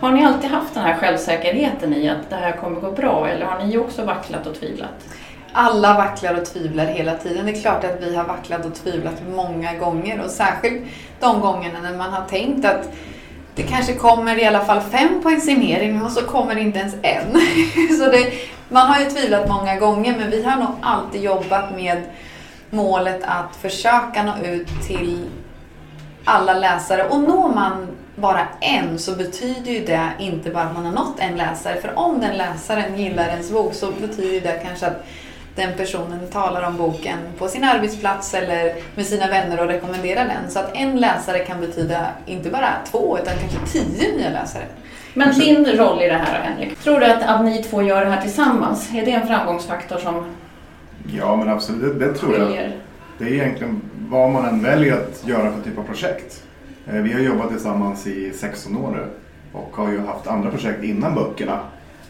Har 0.00 0.10
ni 0.10 0.24
alltid 0.24 0.50
haft 0.50 0.74
den 0.74 0.82
här 0.82 0.94
självsäkerheten 0.94 1.94
i 1.94 2.08
att 2.08 2.30
det 2.30 2.36
här 2.36 2.52
kommer 2.52 2.80
gå 2.80 2.90
bra 2.90 3.28
eller 3.28 3.46
har 3.46 3.64
ni 3.64 3.78
också 3.78 4.04
vacklat 4.04 4.46
och 4.46 4.54
tvivlat? 4.54 5.04
Alla 5.52 5.94
vacklar 5.94 6.40
och 6.40 6.44
tvivlar 6.44 6.86
hela 6.86 7.14
tiden. 7.14 7.46
Det 7.46 7.52
är 7.52 7.60
klart 7.60 7.84
att 7.84 7.96
vi 8.00 8.16
har 8.16 8.24
vacklat 8.24 8.66
och 8.66 8.74
tvivlat 8.74 9.22
många 9.36 9.74
gånger 9.74 10.20
och 10.24 10.30
särskilt 10.30 10.82
de 11.20 11.40
gångerna 11.40 11.80
när 11.82 11.96
man 11.96 12.12
har 12.12 12.24
tänkt 12.24 12.66
att 12.66 12.90
det 13.54 13.62
kanske 13.62 13.92
kommer 13.92 14.42
i 14.42 14.44
alla 14.44 14.64
fall 14.64 14.80
fem 14.80 15.22
på 15.22 15.28
en 15.28 15.40
signering 15.40 16.02
och 16.02 16.10
så 16.10 16.20
kommer 16.20 16.54
det 16.54 16.60
inte 16.60 16.78
ens 16.78 16.94
en. 17.02 17.40
Så 17.98 18.10
det, 18.10 18.32
man 18.68 18.86
har 18.86 19.00
ju 19.00 19.10
tvivlat 19.10 19.48
många 19.48 19.76
gånger 19.76 20.16
men 20.18 20.30
vi 20.30 20.42
har 20.42 20.56
nog 20.56 20.68
alltid 20.82 21.22
jobbat 21.22 21.76
med 21.76 22.02
målet 22.70 23.20
att 23.22 23.56
försöka 23.56 24.22
nå 24.22 24.46
ut 24.46 24.68
till 24.86 25.30
alla 26.24 26.54
läsare 26.54 27.08
och 27.08 27.20
når 27.20 27.54
man 27.54 27.86
bara 28.16 28.48
en 28.60 28.98
så 28.98 29.12
betyder 29.12 29.72
ju 29.72 29.84
det 29.84 30.08
inte 30.18 30.50
bara 30.50 30.64
att 30.64 30.74
man 30.74 30.84
har 30.84 30.92
nått 30.92 31.18
en 31.18 31.36
läsare. 31.36 31.80
För 31.80 31.98
om 31.98 32.20
den 32.20 32.36
läsaren 32.36 32.98
gillar 32.98 33.28
ens 33.28 33.50
bok 33.50 33.74
så 33.74 33.90
betyder 34.00 34.52
det 34.52 34.60
kanske 34.64 34.86
att 34.86 35.06
den 35.54 35.76
personen 35.76 36.28
talar 36.32 36.62
om 36.62 36.76
boken 36.76 37.18
på 37.38 37.48
sin 37.48 37.64
arbetsplats 37.64 38.34
eller 38.34 38.74
med 38.94 39.06
sina 39.06 39.28
vänner 39.28 39.60
och 39.60 39.66
rekommenderar 39.66 40.24
den. 40.24 40.50
Så 40.50 40.58
att 40.58 40.70
en 40.74 41.00
läsare 41.00 41.38
kan 41.38 41.60
betyda 41.60 42.06
inte 42.26 42.50
bara 42.50 42.68
två 42.90 43.18
utan 43.22 43.34
kanske 43.38 43.58
tio 43.72 44.16
nya 44.16 44.30
läsare. 44.30 44.64
Men 45.14 45.38
din 45.38 45.66
roll 45.66 46.02
i 46.02 46.08
det 46.08 46.14
här 46.26 46.40
Henrik, 46.40 46.78
tror 46.78 47.00
du 47.00 47.06
att, 47.06 47.22
att 47.22 47.44
ni 47.44 47.62
två 47.62 47.82
gör 47.82 48.04
det 48.04 48.10
här 48.10 48.22
tillsammans, 48.22 48.90
är 48.94 49.04
det 49.04 49.10
en 49.10 49.26
framgångsfaktor 49.26 49.98
som 49.98 50.24
Ja, 51.12 51.36
men 51.36 51.48
absolut. 51.48 51.98
Det, 51.98 52.06
det 52.06 52.14
tror 52.14 52.34
jag. 52.36 52.72
Det 53.18 53.24
är 53.24 53.32
egentligen 53.32 53.80
vad 54.08 54.30
man 54.30 54.44
än 54.44 54.62
väljer 54.62 54.92
att 54.94 55.22
göra 55.28 55.52
för 55.52 55.62
typ 55.62 55.78
av 55.78 55.82
projekt. 55.82 56.42
Eh, 56.86 56.94
Vi 57.02 57.12
har 57.12 57.20
jobbat 57.20 57.48
tillsammans 57.48 58.06
i 58.06 58.32
16 58.32 58.76
år 58.76 58.90
nu 58.90 59.04
och 59.58 59.76
har 59.76 59.90
ju 59.92 59.98
haft 60.00 60.26
andra 60.26 60.50
projekt 60.50 60.84
innan 60.84 61.14
böckerna. 61.14 61.58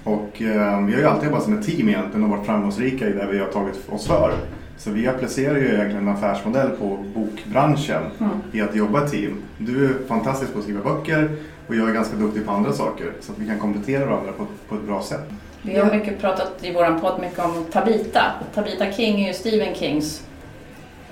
Och 0.04 0.42
eh, 0.42 0.84
vi 0.86 0.92
har 0.92 1.00
ju 1.00 1.04
alltid 1.06 1.28
jobbat 1.28 1.42
som 1.42 1.58
ett 1.58 1.66
team 1.66 1.88
egentligen 1.88 2.24
och 2.24 2.30
varit 2.30 2.46
framgångsrika 2.46 3.08
i 3.08 3.12
det 3.12 3.26
vi 3.32 3.38
har 3.38 3.46
tagit 3.46 3.88
oss 3.88 4.06
för. 4.06 4.32
Så 4.78 4.90
vi 4.90 5.08
applicerar 5.08 5.56
ju 5.56 5.64
egentligen 5.68 6.08
en 6.08 6.14
affärsmodell 6.14 6.68
på 6.70 6.98
bokbranschen 7.14 8.02
Mm. 8.18 8.30
i 8.52 8.60
att 8.60 8.74
jobba 8.76 9.06
i 9.06 9.08
team. 9.08 9.32
Du 9.58 9.84
är 9.84 9.90
fantastisk 10.08 10.52
på 10.52 10.58
att 10.58 10.64
skriva 10.64 10.80
böcker 10.94 11.30
och 11.66 11.74
jag 11.74 11.88
är 11.88 11.92
ganska 11.94 12.16
duktig 12.16 12.46
på 12.46 12.52
andra 12.52 12.72
saker 12.72 13.12
så 13.20 13.32
att 13.32 13.38
vi 13.38 13.46
kan 13.46 13.58
komplettera 13.58 14.06
varandra 14.06 14.32
på, 14.32 14.46
på 14.68 14.74
ett 14.74 14.86
bra 14.86 15.02
sätt. 15.02 15.30
Vi 15.66 15.78
har 15.78 15.90
mycket 15.90 16.20
pratat 16.20 16.52
i 16.62 16.72
vår 16.72 16.98
podd 17.00 17.20
mycket 17.20 17.38
om 17.38 17.64
Tabita. 17.72 18.22
Tabita 18.54 18.92
King 18.92 19.20
är 19.22 19.28
ju 19.28 19.34
Stephen 19.34 19.74
Kings 19.74 20.22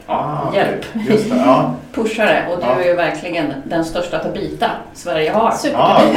ja, 0.07 0.15
Ah, 0.53 0.55
hjälp. 0.57 0.85
just 1.09 1.31
det, 1.31 1.37
ja. 1.37 1.75
Pushare 1.95 2.47
och 2.51 2.57
du 2.59 2.67
Ja. 2.67 2.81
är 2.81 2.85
ju 2.85 2.95
verkligen 2.95 3.53
den 3.65 3.85
största 3.85 4.19
Tabita 4.19 4.71
Sverige 4.95 5.31
har. 5.31 5.53
Ah, 5.75 6.03
wow. 6.05 6.13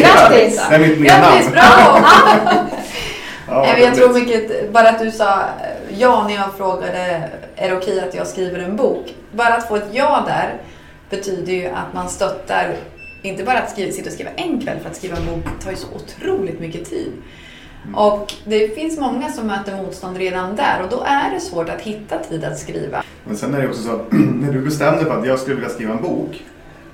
Grattis! 0.00 0.66
Det 0.68 0.74
är 0.74 0.78
mitt 0.78 1.00
nya 1.00 1.18
Grattis, 1.18 1.44
namn. 1.46 1.52
bravo! 1.52 2.06
Ja, 3.48 3.78
jag 3.78 3.94
tror 3.94 4.12
mycket, 4.14 4.72
bara 4.72 4.88
att 4.88 4.98
du 4.98 5.10
sa 5.10 5.38
eh, 5.38 5.98
ja 5.98 6.24
när 6.28 6.34
jag 6.34 6.54
frågade 6.56 7.22
är 7.56 7.70
det 7.70 7.76
okej 7.76 8.00
att 8.08 8.14
jag 8.14 8.26
skriver 8.26 8.58
en 8.58 8.76
bok. 8.76 9.14
Bara 9.32 9.54
att 9.54 9.68
få 9.68 9.76
ett 9.76 9.86
ja 9.92 10.24
där 10.26 10.54
betyder 11.10 11.52
ju 11.52 11.66
att 11.66 11.94
man 11.94 12.08
stöttar, 12.08 12.74
inte 13.22 13.44
bara 13.44 13.58
att 13.58 13.70
skriva, 13.70 13.92
sitta 13.92 14.06
och 14.08 14.12
skriva 14.14 14.30
en 14.36 14.60
kväll 14.60 14.78
för 14.82 14.90
att 14.90 14.96
skriva 14.96 15.16
en 15.16 15.26
bok 15.26 15.44
tar 15.64 15.70
ju 15.70 15.76
så 15.76 15.86
otroligt 15.94 16.60
mycket 16.60 16.90
tid. 16.90 17.12
Och 17.94 18.34
det 18.44 18.74
finns 18.74 18.98
många 18.98 19.32
som 19.32 19.46
möter 19.46 19.76
motstånd 19.76 20.16
redan 20.16 20.56
där 20.56 20.82
och 20.84 20.90
då 20.90 21.02
är 21.06 21.34
det 21.34 21.40
svårt 21.40 21.68
att 21.68 21.80
hitta 21.80 22.18
tid 22.18 22.44
att 22.44 22.58
skriva. 22.58 23.02
Men 23.24 23.36
sen 23.36 23.54
är 23.54 23.62
det 23.62 23.68
också 23.68 23.82
så 23.82 23.92
att 23.92 24.12
när 24.12 24.52
du 24.52 24.60
bestämde 24.60 25.04
för 25.04 25.18
att 25.20 25.26
jag 25.26 25.38
skulle 25.38 25.54
vilja 25.54 25.70
skriva 25.70 25.92
en 25.92 26.02
bok 26.02 26.44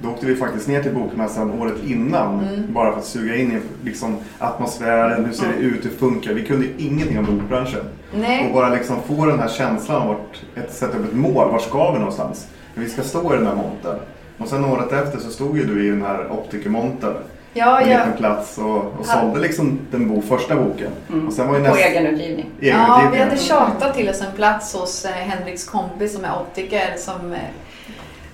då 0.02 0.08
åkte 0.08 0.26
vi 0.26 0.36
faktiskt 0.36 0.68
ner 0.68 0.82
till 0.82 0.94
bokmässan 0.94 1.60
året 1.60 1.74
innan 1.86 2.40
Mm. 2.40 2.72
bara 2.72 2.92
för 2.92 2.98
att 2.98 3.06
suga 3.06 3.36
in 3.36 3.52
i 3.52 3.60
liksom, 3.84 4.16
atmosfären, 4.38 5.24
hur 5.24 5.32
ser 5.32 5.48
det 5.48 5.54
ut, 5.54 5.84
hur 5.84 5.90
funkar 5.90 6.32
Vi 6.32 6.46
kunde 6.46 6.66
ju 6.66 6.72
ingenting 6.78 7.18
om 7.18 7.24
bokbranschen. 7.24 7.80
Nej. 8.14 8.46
Och 8.46 8.54
bara 8.54 8.68
liksom 8.68 8.96
få 9.06 9.26
den 9.26 9.38
här 9.38 9.48
känslan 9.48 10.02
av 10.02 10.16
att 10.56 10.72
sätta 10.72 10.98
upp 10.98 11.04
ett 11.04 11.14
mål, 11.16 11.50
var 11.50 11.58
ska 11.58 11.92
vi 11.92 11.98
någonstans? 11.98 12.46
Vi 12.74 12.88
ska 12.88 13.02
stå 13.02 13.34
i 13.34 13.36
den 13.36 13.46
här 13.46 13.54
montern. 13.54 13.98
Och 14.38 14.48
sen 14.48 14.64
året 14.64 14.92
efter 14.92 15.18
så 15.18 15.30
stod 15.30 15.58
ju 15.58 15.64
du 15.64 15.86
i 15.86 15.90
den 15.90 16.02
här 16.02 16.32
optikermontern. 16.32 17.14
Ja, 17.58 17.80
en 17.80 17.90
ja. 17.90 17.98
liten 17.98 18.12
plats 18.18 18.58
och, 18.58 18.76
och 18.76 18.92
Ja. 19.08 19.12
sålde 19.20 19.40
liksom 19.40 19.78
den 19.90 20.08
bo, 20.08 20.22
första 20.22 20.54
boken. 20.56 20.90
Och 21.26 21.32
sen 21.32 21.48
var 21.48 21.58
ju 21.58 21.64
På 21.64 21.68
nästa- 21.70 21.84
egenutgivning. 21.88 22.46
Ja, 22.60 22.68
Egenutgivning. 22.68 23.10
vi 23.12 23.18
hade 23.18 23.36
tjatat 23.36 23.94
till 23.94 24.08
oss 24.10 24.20
en 24.20 24.32
plats 24.36 24.74
hos 24.74 25.04
eh, 25.04 25.10
Henriks 25.12 25.64
kompis 25.64 26.14
som 26.14 26.24
är 26.24 26.32
optiker 26.40 26.94
som 26.98 27.34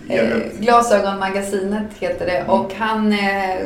eh, 0.09 0.37
Glasögonmagasinet 0.59 1.87
heter 1.99 2.27
det 2.27 2.45
och 2.49 2.75
han 2.75 3.12
eh, 3.12 3.19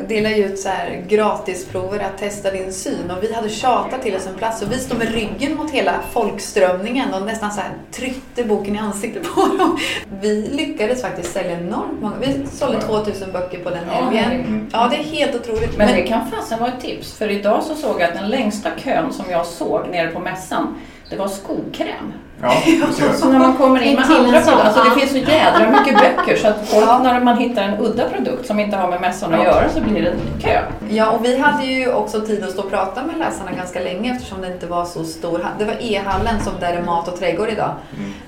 delar 0.09 0.31
ju 0.31 0.45
ut 0.45 0.59
så 0.59 0.69
här 0.69 1.05
gratisprover 1.09 1.99
att 1.99 2.19
testa 2.19 2.51
din 2.51 2.73
syn 2.73 3.11
och 3.11 3.23
vi 3.23 3.35
hade 3.35 3.49
tjatat 3.49 4.03
till 4.03 4.17
oss 4.17 4.27
en 4.27 4.35
plats 4.35 4.63
och 4.63 4.73
vi 4.73 4.79
stod 4.79 4.99
med 4.99 5.13
ryggen 5.15 5.57
mot 5.57 5.71
hela 5.71 5.95
folkströmningen 6.13 7.15
och 7.15 7.23
nästan 7.23 7.53
så 7.53 7.61
här 7.61 7.71
tryckte 7.93 8.45
boken 8.45 8.77
i 8.77 8.79
ansiktet 8.79 9.35
på 9.35 9.41
dem. 9.59 9.79
Vi 10.21 10.49
lyckades 10.49 11.03
faktiskt 11.03 11.33
sälja 11.33 11.61
enormt 11.61 12.01
många. 12.01 12.15
Vi 12.21 12.47
sålde 12.53 12.81
2000 12.83 13.33
böcker 13.33 13.59
på 13.65 13.71
den 13.71 13.89
helgen. 13.89 14.69
Ja, 14.73 14.89
det 14.91 14.97
är 14.97 15.03
helt 15.03 15.35
otroligt. 15.35 15.77
Men 15.77 15.95
det 15.95 16.03
kan 16.03 16.31
fasen 16.31 16.59
vara 16.59 16.71
ett 16.71 16.81
tips. 16.81 17.19
För 17.19 17.29
idag 17.29 17.63
så 17.63 17.75
såg 17.75 18.01
jag 18.01 18.09
att 18.09 18.15
den 18.15 18.29
längsta 18.29 18.71
kön 18.77 19.13
som 19.13 19.25
jag 19.31 19.47
såg 19.47 19.89
nere 19.91 20.11
på 20.11 20.21
mässan, 20.21 20.75
det 21.11 21.17
var 21.17 21.29
skokräm. 21.29 22.13
Ja. 22.43 22.53
Så 23.15 23.29
när 23.29 23.39
man 23.39 23.57
kommer 23.57 23.81
in 23.81 23.95
med 23.95 24.05
andra 24.05 24.17
produkter, 24.17 24.53
alltså 24.53 24.85
det 24.85 25.01
finns 25.01 25.11
så 25.11 25.33
jädra 25.33 25.71
mycket 25.71 25.95
böcker 25.99 26.37
så 26.37 26.49
att 26.49 26.69
folk, 26.69 27.03
när 27.03 27.21
man 27.21 27.39
hittar 27.39 27.63
en 27.63 27.81
udda 27.81 28.09
produkt 28.09 28.47
som 28.47 28.61
inte 28.61 28.77
har 28.77 28.89
med 28.89 29.01
mässan 29.01 29.35
att 29.35 29.45
göra 29.45 29.69
så 29.69 29.81
blir 29.81 30.03
det 30.03 30.11
en 30.11 30.41
kö. 30.41 30.63
Ja, 30.91 31.11
och 31.11 31.25
vi 31.25 31.39
hade 31.39 31.65
ju 31.67 31.93
också 31.93 32.21
tid 32.21 32.45
att 32.45 32.51
stå 32.51 32.63
och 32.63 32.71
prata 32.71 33.05
med 33.05 33.19
läsarna 33.19 33.53
ganska 33.53 33.81
länge 33.81 34.15
eftersom 34.15 34.41
det 34.41 34.53
inte 34.53 34.67
var 34.67 34.85
så 34.85 35.05
stor. 35.05 35.47
Det 35.59 35.65
var 35.65 35.75
E-hallen 35.81 36.41
som 36.41 36.53
där 36.61 36.73
är 36.73 36.83
mat 36.83 37.09
och 37.09 37.19
trädgård 37.19 37.49
idag. 37.49 37.75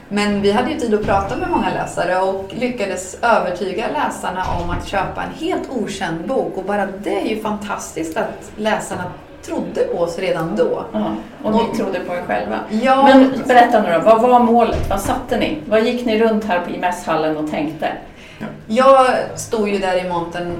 Men 0.09 0.43
vi 0.43 0.53
hade 0.53 0.71
ju 0.71 0.81
tid 0.81 0.95
att 0.95 1.07
prata 1.07 1.37
med 1.37 1.51
många 1.51 1.71
läsare 1.75 2.19
och 2.19 2.51
lyckades 2.51 3.17
övertyga 3.23 3.85
läsarna 3.95 4.45
om 4.63 4.71
att 4.71 4.87
köpa 4.89 5.23
en 5.23 5.47
helt 5.47 5.71
okänd 5.71 6.27
bok. 6.27 6.57
Och 6.57 6.65
bara 6.65 6.87
det 6.87 7.21
är 7.21 7.27
ju 7.27 7.43
fantastiskt 7.43 8.17
att 8.17 8.51
läsarna 8.57 9.03
trodde 9.43 9.81
på 9.81 9.99
oss 9.99 10.19
redan 10.19 10.57
då. 10.57 10.85
Ja, 10.93 11.15
och 11.45 11.53
ni 11.53 11.77
trodde 11.77 12.01
på 12.01 12.15
er 12.15 12.23
själva. 12.27 12.59
Ja. 12.71 13.03
Men 13.03 13.33
berätta 13.49 13.83
nu 13.83 13.93
då, 13.93 13.99
vad 14.01 14.21
var 14.23 14.41
målet? 14.41 14.91
Vad 14.91 15.01
satte 15.01 15.37
ni? 15.39 15.59
Vad 15.69 15.83
gick 15.85 16.07
ni 16.07 16.19
runt 16.21 16.45
här 16.45 16.61
på- 16.61 16.71
i 16.71 16.79
mässhallen 16.79 17.37
och 17.37 17.51
tänkte? 17.51 17.89
Jag 18.67 19.07
stod 19.37 19.69
ju 19.69 19.79
där 19.79 20.07
i 20.07 20.09
montern 20.09 20.53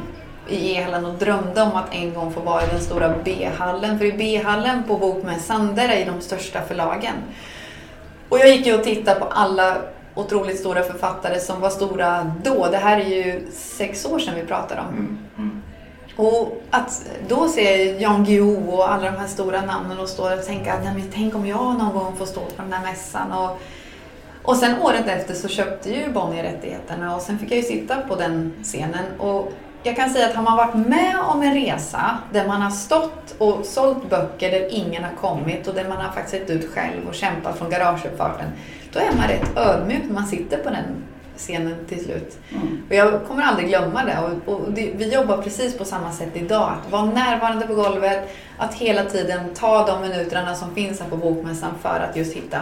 i 0.49 0.75
E-hallen 0.77 1.05
och 1.05 1.15
drömde 1.15 1.63
om 1.63 1.69
att 1.75 1.95
en 1.95 2.15
gång 2.15 2.33
få 2.33 2.41
vara 2.41 2.63
i 2.63 2.67
den 2.67 2.81
stora 2.81 3.15
B-hallen. 3.25 3.99
För 3.99 4.05
i 4.05 4.13
B-hallen 4.13 4.83
på 4.89 4.97
Bokmässan, 4.97 5.75
där 5.75 5.89
är 5.89 6.07
de 6.07 6.21
största 6.21 6.61
förlagen. 6.63 7.15
Och 8.29 8.39
jag 8.39 8.49
gick 8.49 8.67
ju 8.67 8.75
och 8.79 8.85
tittade 8.85 9.21
på 9.21 9.27
alla 9.27 9.77
otroligt 10.15 10.61
stora 10.61 10.83
författare 10.83 11.39
som 11.41 11.61
var 11.61 11.71
stora 11.71 12.33
då. 12.45 12.67
Det 12.71 12.77
här 12.77 13.01
är 13.01 13.05
ju 13.05 13.47
sex 13.53 14.07
år 14.07 14.19
sedan 14.19 14.35
vi 14.35 14.43
pratar 14.47 14.85
om. 14.89 15.19
Och 16.21 16.63
att 16.71 17.03
då 17.29 17.49
se 17.49 17.97
Jan 18.03 18.25
Guillou 18.25 18.71
och 18.71 18.93
alla 18.93 19.11
de 19.11 19.17
här 19.17 19.27
stora 19.27 19.61
namnen 19.63 19.99
och 19.99 20.09
stå 20.09 20.35
och 20.35 20.47
tänka 20.47 20.73
att 20.73 20.85
"Nej, 20.85 20.95
men 20.95 21.11
tänk 21.15 21.35
om 21.35 21.47
jag 21.47 21.79
någon 21.79 21.95
gång 21.95 22.17
får 22.17 22.27
stå 22.27 22.41
på 22.41 22.63
den 22.63 22.73
här 22.73 22.83
mässan. 22.83 23.33
Och, 23.33 23.59
och 24.43 24.57
sen 24.57 24.83
året 24.83 25.09
efter 25.09 25.35
så 25.35 25.49
köpte 25.49 25.91
ju 25.91 26.13
Bonnier 26.13 26.43
rättigheterna 26.43 27.17
och 27.17 27.23
sen 27.23 27.39
fick 27.39 27.51
jag 27.51 27.57
ju 27.57 27.63
sitta 27.63 27.97
på 27.97 28.17
den 28.17 28.53
scenen. 28.63 29.05
Och 29.19 29.53
jag 29.83 29.97
kan 29.97 30.11
säga 30.11 30.27
att 30.29 30.35
har 30.35 30.43
man 30.43 30.57
varit 30.57 30.75
med 30.75 31.17
om 31.29 31.43
en 31.43 31.55
resa 31.55 32.19
där 32.33 32.47
man 32.49 32.63
har 32.63 32.71
stått 32.71 33.35
och 33.39 33.65
sålt 33.65 34.11
böcker 34.11 34.51
där 34.51 34.69
ingen 34.75 35.05
har 35.05 35.13
kommit 35.21 35.67
och 35.69 35.75
där 35.75 35.89
man 35.89 35.97
har 35.97 36.13
faktiskt 36.13 36.31
sett 36.31 36.51
ut 36.51 36.71
själv 36.75 37.09
och 37.09 37.15
kämpat 37.15 37.59
från 37.59 37.71
garageuppfarten. 37.71 38.47
Då 38.93 38.99
är 38.99 39.17
man 39.17 39.29
rätt 39.29 39.57
ödmjuk 39.57 40.03
när 40.07 40.15
man 40.15 40.27
sitter 40.27 40.57
på 40.57 40.71
den 40.71 40.85
scenen 41.41 41.75
till 41.89 42.05
slut. 42.05 42.39
Och 42.89 42.95
jag 42.95 43.25
kommer 43.29 43.43
aldrig 43.43 43.69
glömma 43.69 44.05
det. 44.05 44.19
Och, 44.47 44.53
och 44.55 44.73
det, 44.73 44.93
vi 44.97 45.15
jobbar 45.15 45.37
precis 45.37 45.79
på 45.79 45.85
samma 45.85 46.13
sätt 46.13 46.31
idag. 46.35 46.73
Att 46.73 46.93
vara 46.93 47.05
närvarande 47.05 47.67
på 47.67 47.75
golvet, 47.75 48.37
att 48.57 48.75
hela 48.75 49.05
tiden 49.05 49.41
ta 49.55 49.87
de 49.87 50.09
minuterna 50.09 50.55
som 50.55 50.75
finns 50.75 51.01
här 51.01 51.09
på 51.09 51.17
Bokmässan 51.17 51.71
för 51.83 52.07
att 52.11 52.17
just 52.17 52.37
hitta 52.37 52.59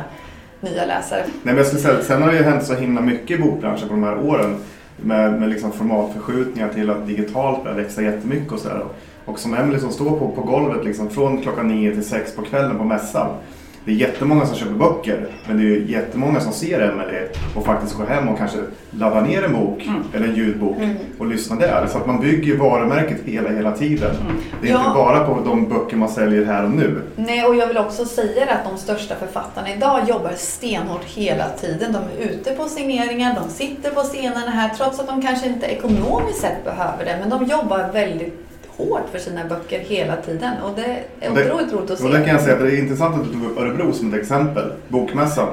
nya 0.60 0.86
läsare. 0.86 1.20
Nej, 1.26 1.34
men 1.42 1.56
jag 1.56 1.66
skulle 1.66 1.82
säga, 1.82 2.02
sen 2.02 2.22
har 2.22 2.32
det 2.32 2.36
ju 2.36 2.44
hänt 2.44 2.64
så 2.64 2.74
himla 2.74 3.00
mycket 3.00 3.30
i 3.30 3.42
bokbranschen 3.42 3.88
på 3.88 3.94
de 3.94 4.02
här 4.02 4.18
åren. 4.18 4.56
Med, 4.96 5.40
med 5.40 5.48
liksom 5.48 5.72
formatförskjutningar 5.72 6.68
till 6.68 6.90
att 6.90 7.06
digitalt 7.06 7.64
börjar 7.64 7.76
växa 7.76 8.02
jättemycket 8.02 8.52
och 8.52 8.58
sådär. 8.58 8.84
Och 9.24 9.38
som 9.38 9.54
Emelie 9.54 9.80
som 9.80 9.90
står 9.90 10.18
på, 10.18 10.28
på 10.28 10.42
golvet 10.42 10.84
liksom, 10.84 11.10
från 11.10 11.42
klockan 11.42 11.68
nio 11.68 11.94
till 11.94 12.04
sex 12.04 12.36
på 12.36 12.42
kvällen 12.42 12.78
på 12.78 12.84
mässan. 12.84 13.28
Det 13.88 13.94
är 13.94 13.96
jättemånga 13.96 14.46
som 14.46 14.56
köper 14.56 14.72
böcker, 14.74 15.26
men 15.46 15.56
det 15.56 15.62
är 15.62 15.76
jättemånga 15.80 16.40
som 16.40 16.52
ser 16.52 16.80
Emelie 16.80 17.28
och 17.56 17.64
faktiskt 17.64 17.96
går 17.96 18.06
hem 18.06 18.28
och 18.28 18.38
kanske 18.38 18.58
laddar 18.90 19.22
ner 19.22 19.42
en 19.42 19.52
bok 19.52 19.88
eller 20.14 20.28
en 20.28 20.34
ljudbok 20.34 20.76
Mm. 20.78 20.96
och 21.18 21.26
lyssnar 21.26 21.56
där. 21.60 21.86
Så 21.86 21.98
att 21.98 22.06
man 22.06 22.20
bygger 22.20 22.56
varumärket 22.56 23.16
hela, 23.24 23.48
hela 23.50 23.72
tiden. 23.72 24.10
Det 24.62 24.68
är 24.68 24.72
Ja. 24.72 24.78
inte 24.78 24.90
bara 24.94 25.24
på 25.24 25.40
de 25.44 25.68
böcker 25.68 25.96
man 25.96 26.08
säljer 26.08 26.44
här 26.44 26.64
och 26.64 26.70
nu. 26.70 27.02
Nej, 27.16 27.44
och 27.46 27.54
jag 27.56 27.66
vill 27.66 27.78
också 27.78 28.04
säga 28.04 28.46
att 28.52 28.70
de 28.70 28.78
största 28.78 29.14
författarna 29.14 29.74
idag 29.74 30.00
jobbar 30.08 30.32
stenhårt 30.36 31.04
hela 31.04 31.48
tiden. 31.48 31.92
De 31.92 31.98
är 32.22 32.28
ute 32.30 32.50
på 32.50 32.64
signeringar, 32.68 33.34
de 33.44 33.50
sitter 33.50 33.90
på 33.90 34.00
scenerna 34.00 34.50
här 34.50 34.68
trots 34.76 35.00
att 35.00 35.06
de 35.06 35.22
kanske 35.22 35.46
inte 35.48 35.66
ekonomiskt 35.66 36.40
sett 36.40 36.64
behöver 36.64 37.04
det. 37.04 37.16
Men 37.20 37.30
de 37.30 37.44
jobbar 37.44 37.90
väldigt 37.92 38.47
hårt 38.78 39.08
för 39.12 39.18
sina 39.18 39.44
böcker 39.44 39.78
hela 39.78 40.16
tiden 40.16 40.52
och 40.62 40.70
det 40.76 41.02
är 41.20 41.30
Och 41.30 41.36
det- 41.36 41.44
otroligt 41.52 41.72
roligt 41.72 41.90
att 41.90 42.00
Och 42.00 42.10
där 42.10 42.18
se. 42.18 42.24
kan 42.24 42.34
jag 42.34 42.40
säga 42.42 42.54
att 42.56 42.62
det 42.62 42.70
är 42.76 42.78
intressant 42.78 43.14
att 43.14 43.24
du 43.24 43.32
tog 43.32 43.44
upp 43.50 43.58
Örebro 43.58 43.92
som 43.92 44.08
ett 44.14 44.20
exempel. 44.20 44.72
Bokmässan. 44.88 45.48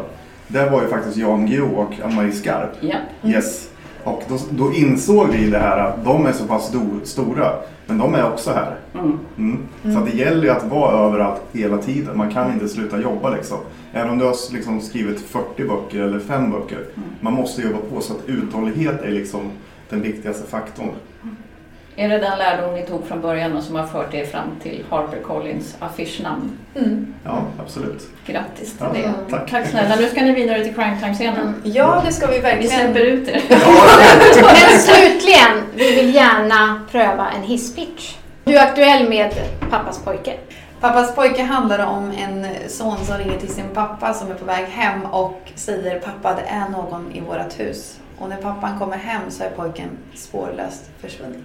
Där 0.48 0.70
var 0.70 0.82
ju 0.82 0.88
faktiskt 0.88 1.18
Jan 1.18 1.46
Guillou 1.46 1.76
och 1.76 1.94
Ann-Marie 2.04 2.32
Skarp. 2.32 2.70
Ja. 2.80 2.96
Yes. 3.30 3.70
Och 4.04 4.24
då, 4.28 4.38
då 4.50 4.74
insåg 4.74 5.28
vi 5.32 5.50
det 5.50 5.60
här 5.60 5.78
att 5.78 6.06
de 6.06 6.26
är 6.26 6.32
så 6.32 6.44
pass 6.48 6.74
sto- 6.74 7.04
stora. 7.04 7.52
Men 7.88 7.98
de 7.98 8.16
är 8.16 8.32
också 8.34 8.52
här. 8.52 8.76
Mm. 8.94 9.20
Mm. 9.38 9.68
Så 9.94 10.00
att 10.00 10.12
det 10.12 10.18
gäller 10.18 10.44
ju 10.44 10.50
att 10.50 10.64
vara 10.64 11.08
överallt 11.08 11.42
hela 11.52 11.78
tiden. 11.78 12.18
Man 12.18 12.32
kan 12.34 12.54
inte 12.54 12.68
sluta 12.68 13.00
jobba 13.02 13.30
liksom. 13.30 13.58
Även 13.94 14.10
om 14.10 14.18
du 14.18 14.26
har 14.26 14.54
liksom 14.54 14.82
skrivit 14.82 15.20
40 15.22 15.64
böcker 15.68 16.02
eller 16.02 16.20
5 16.20 16.52
böcker. 16.52 16.80
Man 17.22 17.34
måste 17.34 17.62
jobba 17.62 17.78
på 17.94 18.02
så 18.02 18.14
att 18.14 18.20
uthållighet 18.30 19.02
är 19.02 19.12
liksom 19.12 19.42
den 19.90 20.02
viktigaste 20.02 20.48
faktorn. 20.48 20.92
Är 21.98 22.10
det 22.10 22.18
den 22.18 22.38
lärdom 22.38 22.74
ni 22.74 22.82
tog 22.86 23.08
från 23.08 23.22
början 23.22 23.58
och 23.58 23.64
som 23.64 23.76
har 23.76 23.88
fört 23.88 24.14
er 24.14 24.26
fram 24.26 24.48
till 24.64 24.84
Harper 24.90 25.22
Collins 25.22 25.76
affischnamn? 25.80 26.52
Mm. 26.76 27.14
Ja, 27.24 27.42
absolut. 27.64 28.08
Grattis 28.26 28.78
till 28.78 28.86
Ja, 28.94 28.94
det. 28.94 29.14
tack. 29.30 29.50
Tack 29.50 29.68
snälla. 29.68 29.96
Nu 29.96 30.08
ska 30.10 30.22
ni 30.22 30.32
vidare 30.32 30.64
till 30.64 30.76
Crime 30.76 30.98
Time-scenen. 31.02 31.62
Ja, 31.64 32.02
det 32.06 32.12
ska 32.14 32.28
vi 32.28 32.36
Vi 32.36 32.42
verkligen. 32.42 32.72
släpper 32.80 33.00
ut 33.00 33.28
er. 33.28 33.42
Men 34.44 34.80
slutligen, 34.80 35.64
vi 35.76 35.96
vill 35.96 36.16
gärna 36.16 36.82
pröva 36.92 37.30
en 37.32 37.42
hisspitch. 37.44 38.16
Du 38.44 38.58
är 38.58 38.64
aktuell 38.64 39.10
med 39.10 39.34
Pappas 39.70 40.04
pojke. 40.04 40.34
Pappas 40.82 41.16
pojke 41.16 41.44
handlar 41.44 41.86
om 41.86 42.12
en 42.12 42.48
son 42.70 42.98
som 43.06 43.18
ringer 43.18 43.40
till 43.40 43.50
sin 43.54 43.70
pappa 43.74 44.14
som 44.14 44.32
är 44.32 44.36
på 44.36 44.46
väg 44.46 44.66
hem 44.66 45.06
och 45.06 45.42
säger 45.56 46.00
pappa 46.00 46.34
det 46.36 46.48
är 46.50 46.70
någon 46.70 47.12
i 47.12 47.20
vårt 47.22 47.60
hus. 47.60 47.98
Och 48.20 48.30
när 48.30 48.38
pappan 48.38 48.80
kommer 48.80 48.98
hem 48.98 49.22
så 49.30 49.44
är 49.44 49.50
pojken 49.50 49.90
spårlöst 50.16 50.84
försvunnen. 51.02 51.44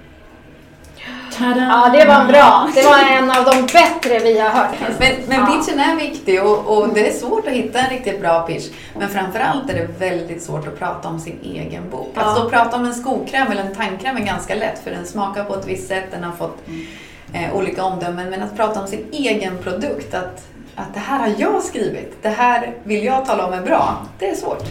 Ja, 1.68 1.88
det 1.92 2.04
var 2.04 2.24
bra. 2.24 2.68
Det 2.74 2.82
var 2.82 2.98
en 3.12 3.30
av 3.30 3.44
de 3.44 3.60
bättre 3.72 4.18
vi 4.18 4.38
har 4.38 4.50
hört. 4.50 4.70
Men, 4.98 5.12
men 5.28 5.46
pitchen 5.46 5.80
är 5.80 5.96
viktig 5.96 6.42
och, 6.44 6.58
och 6.78 6.88
det 6.94 7.08
är 7.08 7.12
svårt 7.12 7.46
att 7.46 7.52
hitta 7.52 7.78
en 7.78 7.90
riktigt 7.90 8.20
bra 8.20 8.40
pitch. 8.40 8.68
Men 8.98 9.08
framförallt 9.08 9.70
är 9.70 9.74
det 9.74 9.88
väldigt 10.06 10.42
svårt 10.42 10.66
att 10.66 10.78
prata 10.78 11.08
om 11.08 11.20
sin 11.20 11.38
egen 11.42 11.90
bok. 11.90 12.12
Att 12.16 12.32
stå 12.36 12.44
och 12.44 12.50
prata 12.50 12.76
om 12.76 12.84
en 12.86 12.94
skokräm 12.94 13.52
eller 13.52 13.62
en 13.62 13.74
tandkräm 13.74 14.16
är 14.16 14.20
ganska 14.20 14.54
lätt 14.54 14.84
för 14.84 14.90
den 14.90 15.06
smakar 15.06 15.44
på 15.44 15.54
ett 15.54 15.66
visst 15.66 15.88
sätt, 15.88 16.04
den 16.10 16.24
har 16.24 16.32
fått 16.32 16.58
eh, 17.32 17.56
olika 17.56 17.84
omdömen. 17.84 18.30
Men 18.30 18.42
att 18.42 18.56
prata 18.56 18.80
om 18.80 18.86
sin 18.86 19.06
egen 19.12 19.58
produkt, 19.58 20.14
att, 20.14 20.44
att 20.76 20.94
det 20.94 21.00
här 21.00 21.18
har 21.18 21.34
jag 21.38 21.62
skrivit, 21.62 22.22
det 22.22 22.28
här 22.28 22.72
vill 22.84 23.04
jag 23.04 23.26
tala 23.26 23.46
om 23.46 23.52
är 23.52 23.60
bra, 23.62 23.96
det 24.18 24.30
är 24.30 24.34
svårt. 24.34 24.64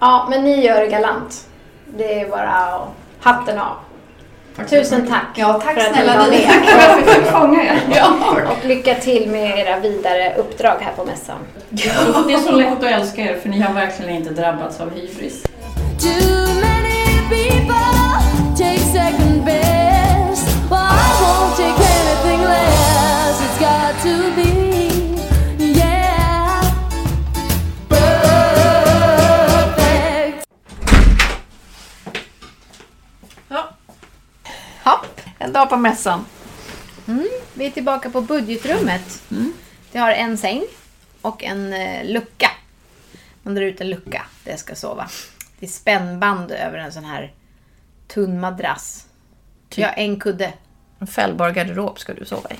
Ja, 0.00 0.26
men 0.30 0.44
ni 0.44 0.64
gör 0.66 0.80
det 0.80 0.86
galant. 0.86 1.46
Det 1.96 2.20
är 2.20 2.28
bara 2.28 2.48
att- 2.50 2.88
hatten 3.20 3.58
av. 3.58 3.76
Tack 4.56 4.70
Tusen 4.70 5.06
tack. 5.06 5.26
Ja, 5.34 5.52
tack 5.64 5.74
för 5.74 5.80
att 5.80 5.92
snälla 5.92 6.26
ni. 6.26 6.46
Tack 6.46 6.64
för 6.64 6.92
att 6.92 6.98
vi 6.98 7.12
fick 7.12 7.24
fånga 7.24 7.64
er. 7.64 7.80
Ja. 7.96 8.12
Och 8.50 8.66
lycka 8.68 8.94
till 8.94 9.30
med 9.30 9.58
era 9.58 9.80
vidare 9.80 10.34
uppdrag 10.36 10.76
här 10.80 10.92
på 10.96 11.04
mässan. 11.04 11.38
Det 11.70 11.88
är 12.34 12.38
så 12.38 12.52
lätt 12.52 12.72
att 12.72 12.82
älska 12.82 13.22
er 13.22 13.36
för 13.42 13.48
ni 13.48 13.60
har 13.60 13.74
verkligen 13.74 14.10
inte 14.16 14.30
drabbats 14.30 14.80
av 14.80 14.90
hybris. 14.94 15.42
Too 16.00 16.54
many 16.60 17.28
people 17.28 17.74
take 18.58 18.78
second 18.80 19.44
best. 19.44 19.75
En 35.46 35.52
dag 35.52 35.68
på 35.68 35.76
mässan. 35.76 36.24
Mm, 37.08 37.26
vi 37.54 37.66
är 37.66 37.70
tillbaka 37.70 38.10
på 38.10 38.20
budgetrummet. 38.20 39.22
Det 39.92 39.98
har 39.98 40.10
en 40.10 40.38
säng 40.38 40.62
och 41.22 41.44
en 41.44 41.72
eh, 41.72 42.04
lucka. 42.04 42.50
Man 43.42 43.54
drar 43.54 43.62
ut 43.62 43.80
en 43.80 43.90
lucka 43.90 44.22
där 44.44 44.50
jag 44.50 44.60
ska 44.60 44.74
sova. 44.74 45.08
Det 45.58 45.66
är 45.66 45.70
spännband 45.70 46.50
över 46.50 46.78
en 46.78 46.92
sån 46.92 47.04
här 47.04 47.32
tunn 48.08 48.40
madrass. 48.40 49.06
Ja, 49.74 49.88
en 49.88 50.20
kudde. 50.20 50.52
En 50.98 51.06
fällbar 51.06 51.50
garderob 51.50 51.98
ska 51.98 52.14
du 52.14 52.24
sova 52.24 52.50
i. 52.50 52.56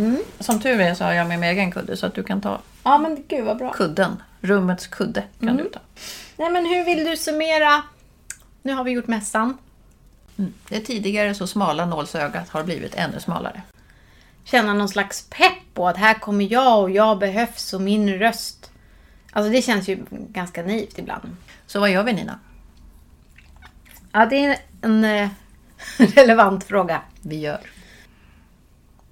Mm. 0.00 0.18
Som 0.38 0.60
tur 0.60 0.80
är 0.80 0.94
så 0.94 1.04
har 1.04 1.12
jag 1.12 1.26
med 1.28 1.38
mig 1.40 1.50
egen 1.50 1.72
kudde 1.72 1.96
så 1.96 2.06
att 2.06 2.14
du 2.14 2.22
kan 2.22 2.40
ta 2.40 2.60
Ja, 2.82 2.98
men 2.98 3.24
gud 3.28 3.44
vad 3.44 3.58
bra. 3.58 3.72
kudden. 3.72 4.22
Rummets 4.40 4.86
kudde 4.86 5.22
kan 5.40 5.48
Mm. 5.48 5.62
du 5.64 5.70
ta. 5.70 5.80
Nej, 6.36 6.50
men 6.50 6.66
hur 6.66 6.84
vill 6.84 7.04
du 7.04 7.16
summera? 7.16 7.82
Nu 8.62 8.72
har 8.74 8.84
vi 8.84 8.90
gjort 8.90 9.06
mässan. 9.06 9.58
Det 10.68 10.80
tidigare 10.80 11.34
så 11.34 11.46
smala 11.46 11.86
nålsögat 11.86 12.48
har 12.48 12.64
blivit 12.64 12.94
ännu 12.94 13.20
smalare. 13.20 13.62
Känna 14.44 14.74
någon 14.74 14.88
slags 14.88 15.26
pepp 15.30 15.74
på 15.74 15.88
att 15.88 15.96
här 15.96 16.14
kommer 16.14 16.52
jag 16.52 16.82
och 16.82 16.90
jag 16.90 17.18
behövs 17.18 17.72
och 17.72 17.80
min 17.80 18.18
röst. 18.18 18.70
Alltså 19.32 19.52
det 19.52 19.62
känns 19.62 19.88
ju 19.88 20.04
ganska 20.10 20.62
naivt 20.62 20.98
ibland. 20.98 21.36
Så 21.66 21.80
vad 21.80 21.90
gör 21.90 22.02
vi 22.02 22.12
Nina? 22.12 22.38
Ja, 24.12 24.26
det 24.26 24.44
är 24.44 24.56
en 24.82 25.04
eh, 25.04 25.28
relevant 25.96 26.64
fråga. 26.64 27.02
Vi 27.20 27.40
gör. 27.40 27.60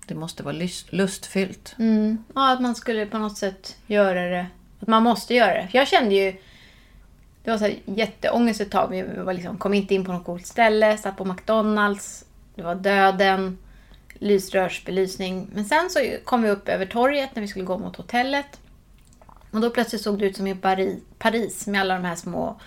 Det 0.07 0.15
måste 0.15 0.43
vara 0.43 0.55
lust, 0.55 0.93
lustfyllt. 0.93 1.75
Mm. 1.79 2.25
Ja, 2.35 2.53
att 2.53 2.61
man 2.61 2.75
skulle 2.75 3.07
på 3.07 3.19
något 3.19 3.39
sätt 3.39 3.77
göra 3.87 4.29
det. 4.29 4.47
Att 4.81 4.89
man 4.89 5.03
måste 5.03 5.35
göra 5.35 5.55
det. 5.55 5.69
Jag 5.73 5.89
kände 5.89 6.15
ju... 6.15 6.37
Det 7.49 7.53
var 7.53 7.59
så 7.59 7.65
här 7.65 7.79
jätteångest 7.85 8.61
ett 8.61 8.71
tag. 8.71 8.89
Vi 8.89 9.03
var 9.03 9.33
liksom, 9.33 9.59
kom 9.59 9.75
inte 9.75 9.95
in 9.95 10.05
på 10.05 10.13
något 10.13 10.25
coolt 10.25 10.47
ställe, 10.47 10.97
satt 10.97 11.17
på 11.17 11.25
McDonalds. 11.25 12.25
Det 12.55 12.63
var 12.63 12.75
döden, 12.75 13.59
lysrörsbelysning. 14.15 15.51
Men 15.53 15.65
sen 15.65 15.91
så 15.91 15.99
kom 16.25 16.43
vi 16.43 16.51
upp 16.51 16.69
över 16.69 16.87
torget 16.87 17.31
när 17.35 17.43
vi 17.43 17.49
skulle 17.49 17.65
gå 17.65 17.79
mot 17.79 17.97
hotellet. 17.97 18.61
Och 19.51 19.61
då 19.61 19.71
plötsligt 19.71 20.03
såg 20.03 20.19
det 20.19 20.27
ut 20.27 20.37
som 20.37 20.47
i 20.47 20.55
Paris, 21.19 21.67
med 21.67 21.81
alla 21.81 21.95
de 21.95 22.05
här 22.05 22.15
små 22.15 22.61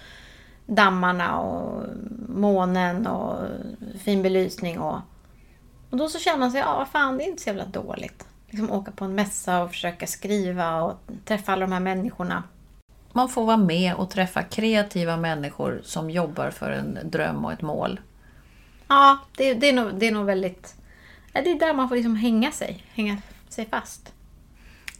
dammarna 0.65 1.39
och 1.39 1.83
månen 2.27 3.07
och 3.07 3.37
fin 4.03 4.21
belysning. 4.21 4.79
Och, 4.79 4.99
och 5.89 5.97
då 5.97 6.09
så 6.09 6.19
känner 6.19 6.39
man 6.39 6.51
sig, 6.51 6.59
ja 6.59 6.77
vad 6.77 6.87
fan 6.87 7.17
det 7.17 7.23
är 7.23 7.27
inte 7.27 7.43
så 7.43 7.49
jävla 7.49 7.65
dåligt. 7.65 8.27
Liksom 8.49 8.71
åka 8.71 8.91
på 8.91 9.05
en 9.05 9.15
mässa 9.15 9.63
och 9.63 9.69
försöka 9.69 10.07
skriva 10.07 10.81
och 10.81 10.93
träffa 11.25 11.53
alla 11.53 11.65
de 11.65 11.71
här 11.71 11.79
människorna. 11.79 12.43
Man 13.11 13.29
får 13.29 13.45
vara 13.45 13.57
med 13.57 13.93
och 13.93 14.09
träffa 14.09 14.43
kreativa 14.43 15.17
människor 15.17 15.81
som 15.83 16.09
jobbar 16.09 16.49
för 16.51 16.71
en 16.71 16.99
dröm 17.03 17.45
och 17.45 17.53
ett 17.53 17.61
mål. 17.61 17.99
Ja, 18.87 19.19
det, 19.37 19.53
det, 19.53 19.69
är, 19.69 19.73
nog, 19.73 19.95
det 19.95 20.07
är 20.07 20.11
nog 20.11 20.25
väldigt... 20.25 20.75
Ja, 21.33 21.41
det 21.41 21.51
är 21.51 21.59
där 21.59 21.73
man 21.73 21.89
får 21.89 21.95
liksom 21.95 22.15
hänga 22.15 22.51
sig, 22.51 22.83
hänga 22.93 23.17
sig 23.49 23.65
fast. 23.65 24.13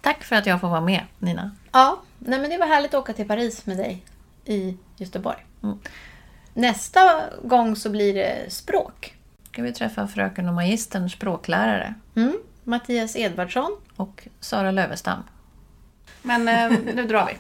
Tack 0.02 0.24
för 0.24 0.36
att 0.36 0.46
jag 0.46 0.62
får 0.62 0.70
vara 0.70 0.82
med 0.82 1.02
Nina. 1.20 1.52
Ja, 1.72 2.02
nej 2.20 2.40
men 2.40 2.50
det 2.50 2.58
var 2.58 2.68
härligt 2.68 2.94
att 2.94 3.00
åka 3.00 3.14
till 3.14 3.28
Paris 3.28 3.66
med 3.66 3.78
dig 3.78 4.06
i 4.46 4.78
Göteborg. 4.98 5.46
Mm. 5.64 5.80
Nästa 6.54 7.22
gång 7.44 7.76
så 7.76 7.90
blir 7.90 8.14
det 8.14 8.52
språk. 8.52 9.16
Ska 9.52 9.62
vi 9.62 9.74
träffa 9.74 10.08
fröken 10.08 10.48
och 10.48 10.54
magistern 10.54 11.10
språklärare. 11.10 11.94
Mm. 12.16 12.38
Mattias 12.64 13.16
Edvardsson. 13.16 13.78
Och 13.96 14.28
Sara 14.40 14.72
Lövestam. 14.72 15.24
Men 16.22 16.48
eh, 16.48 16.80
nu 16.96 17.08
drar 17.08 17.26
vi. 17.26 17.38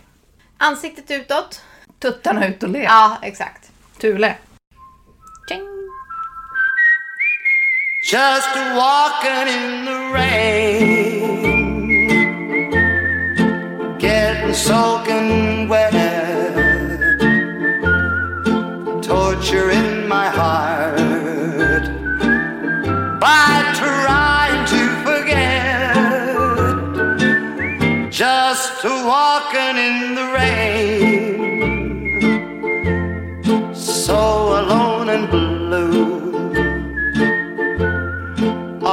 Ansiktet 0.62 1.12
utåt. 1.12 1.62
Tuttarna 2.00 2.47
ut 2.47 2.63
och 2.63 2.69
le. 2.69 2.84
Ja, 2.84 3.17
exakt. 3.21 3.71
Thule. 3.97 4.36
Just 8.12 8.56
walking 8.76 9.47
in 9.47 9.86
the 9.86 10.12
rain, 10.13 11.30
getting 14.00 14.54
soaking 14.54 15.50
walking 29.21 29.77
in 29.88 29.97
the 30.19 30.27
rain, 30.39 31.41
so 33.73 34.21
alone 34.62 35.07
and 35.15 35.25
blue 35.36 36.01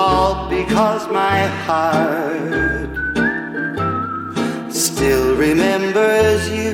all 0.01 0.35
because 0.59 1.03
my 1.23 1.39
heart 1.65 2.93
still 4.71 5.27
remembers 5.47 6.43
you. 6.59 6.68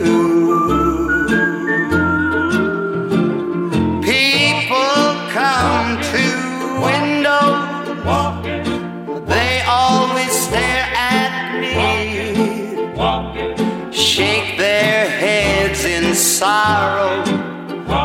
Sorrow, 16.45 17.25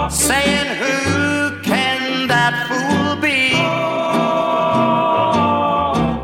saying, 0.10 0.70
Who 0.82 1.62
can 1.62 2.28
that 2.34 2.54
fool 2.68 3.12
be? 3.22 3.40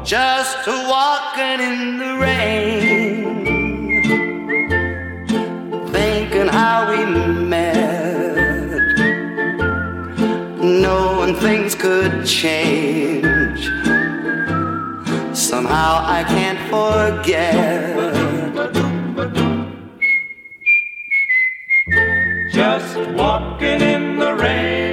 just 0.05 0.67
walking 0.67 1.59
in 1.69 1.97
the 1.97 2.13
rain, 2.27 3.43
thinking 5.91 6.47
how 6.47 6.77
we 6.91 6.99
met, 7.55 8.79
knowing 10.83 11.33
things 11.35 11.73
could 11.75 12.25
change. 12.25 13.61
Somehow 15.33 15.91
I 16.17 16.23
can't 16.35 16.61
forget. 16.69 18.24
Walking 22.97 23.81
in 23.81 24.17
the 24.17 24.33
rain. 24.35 24.84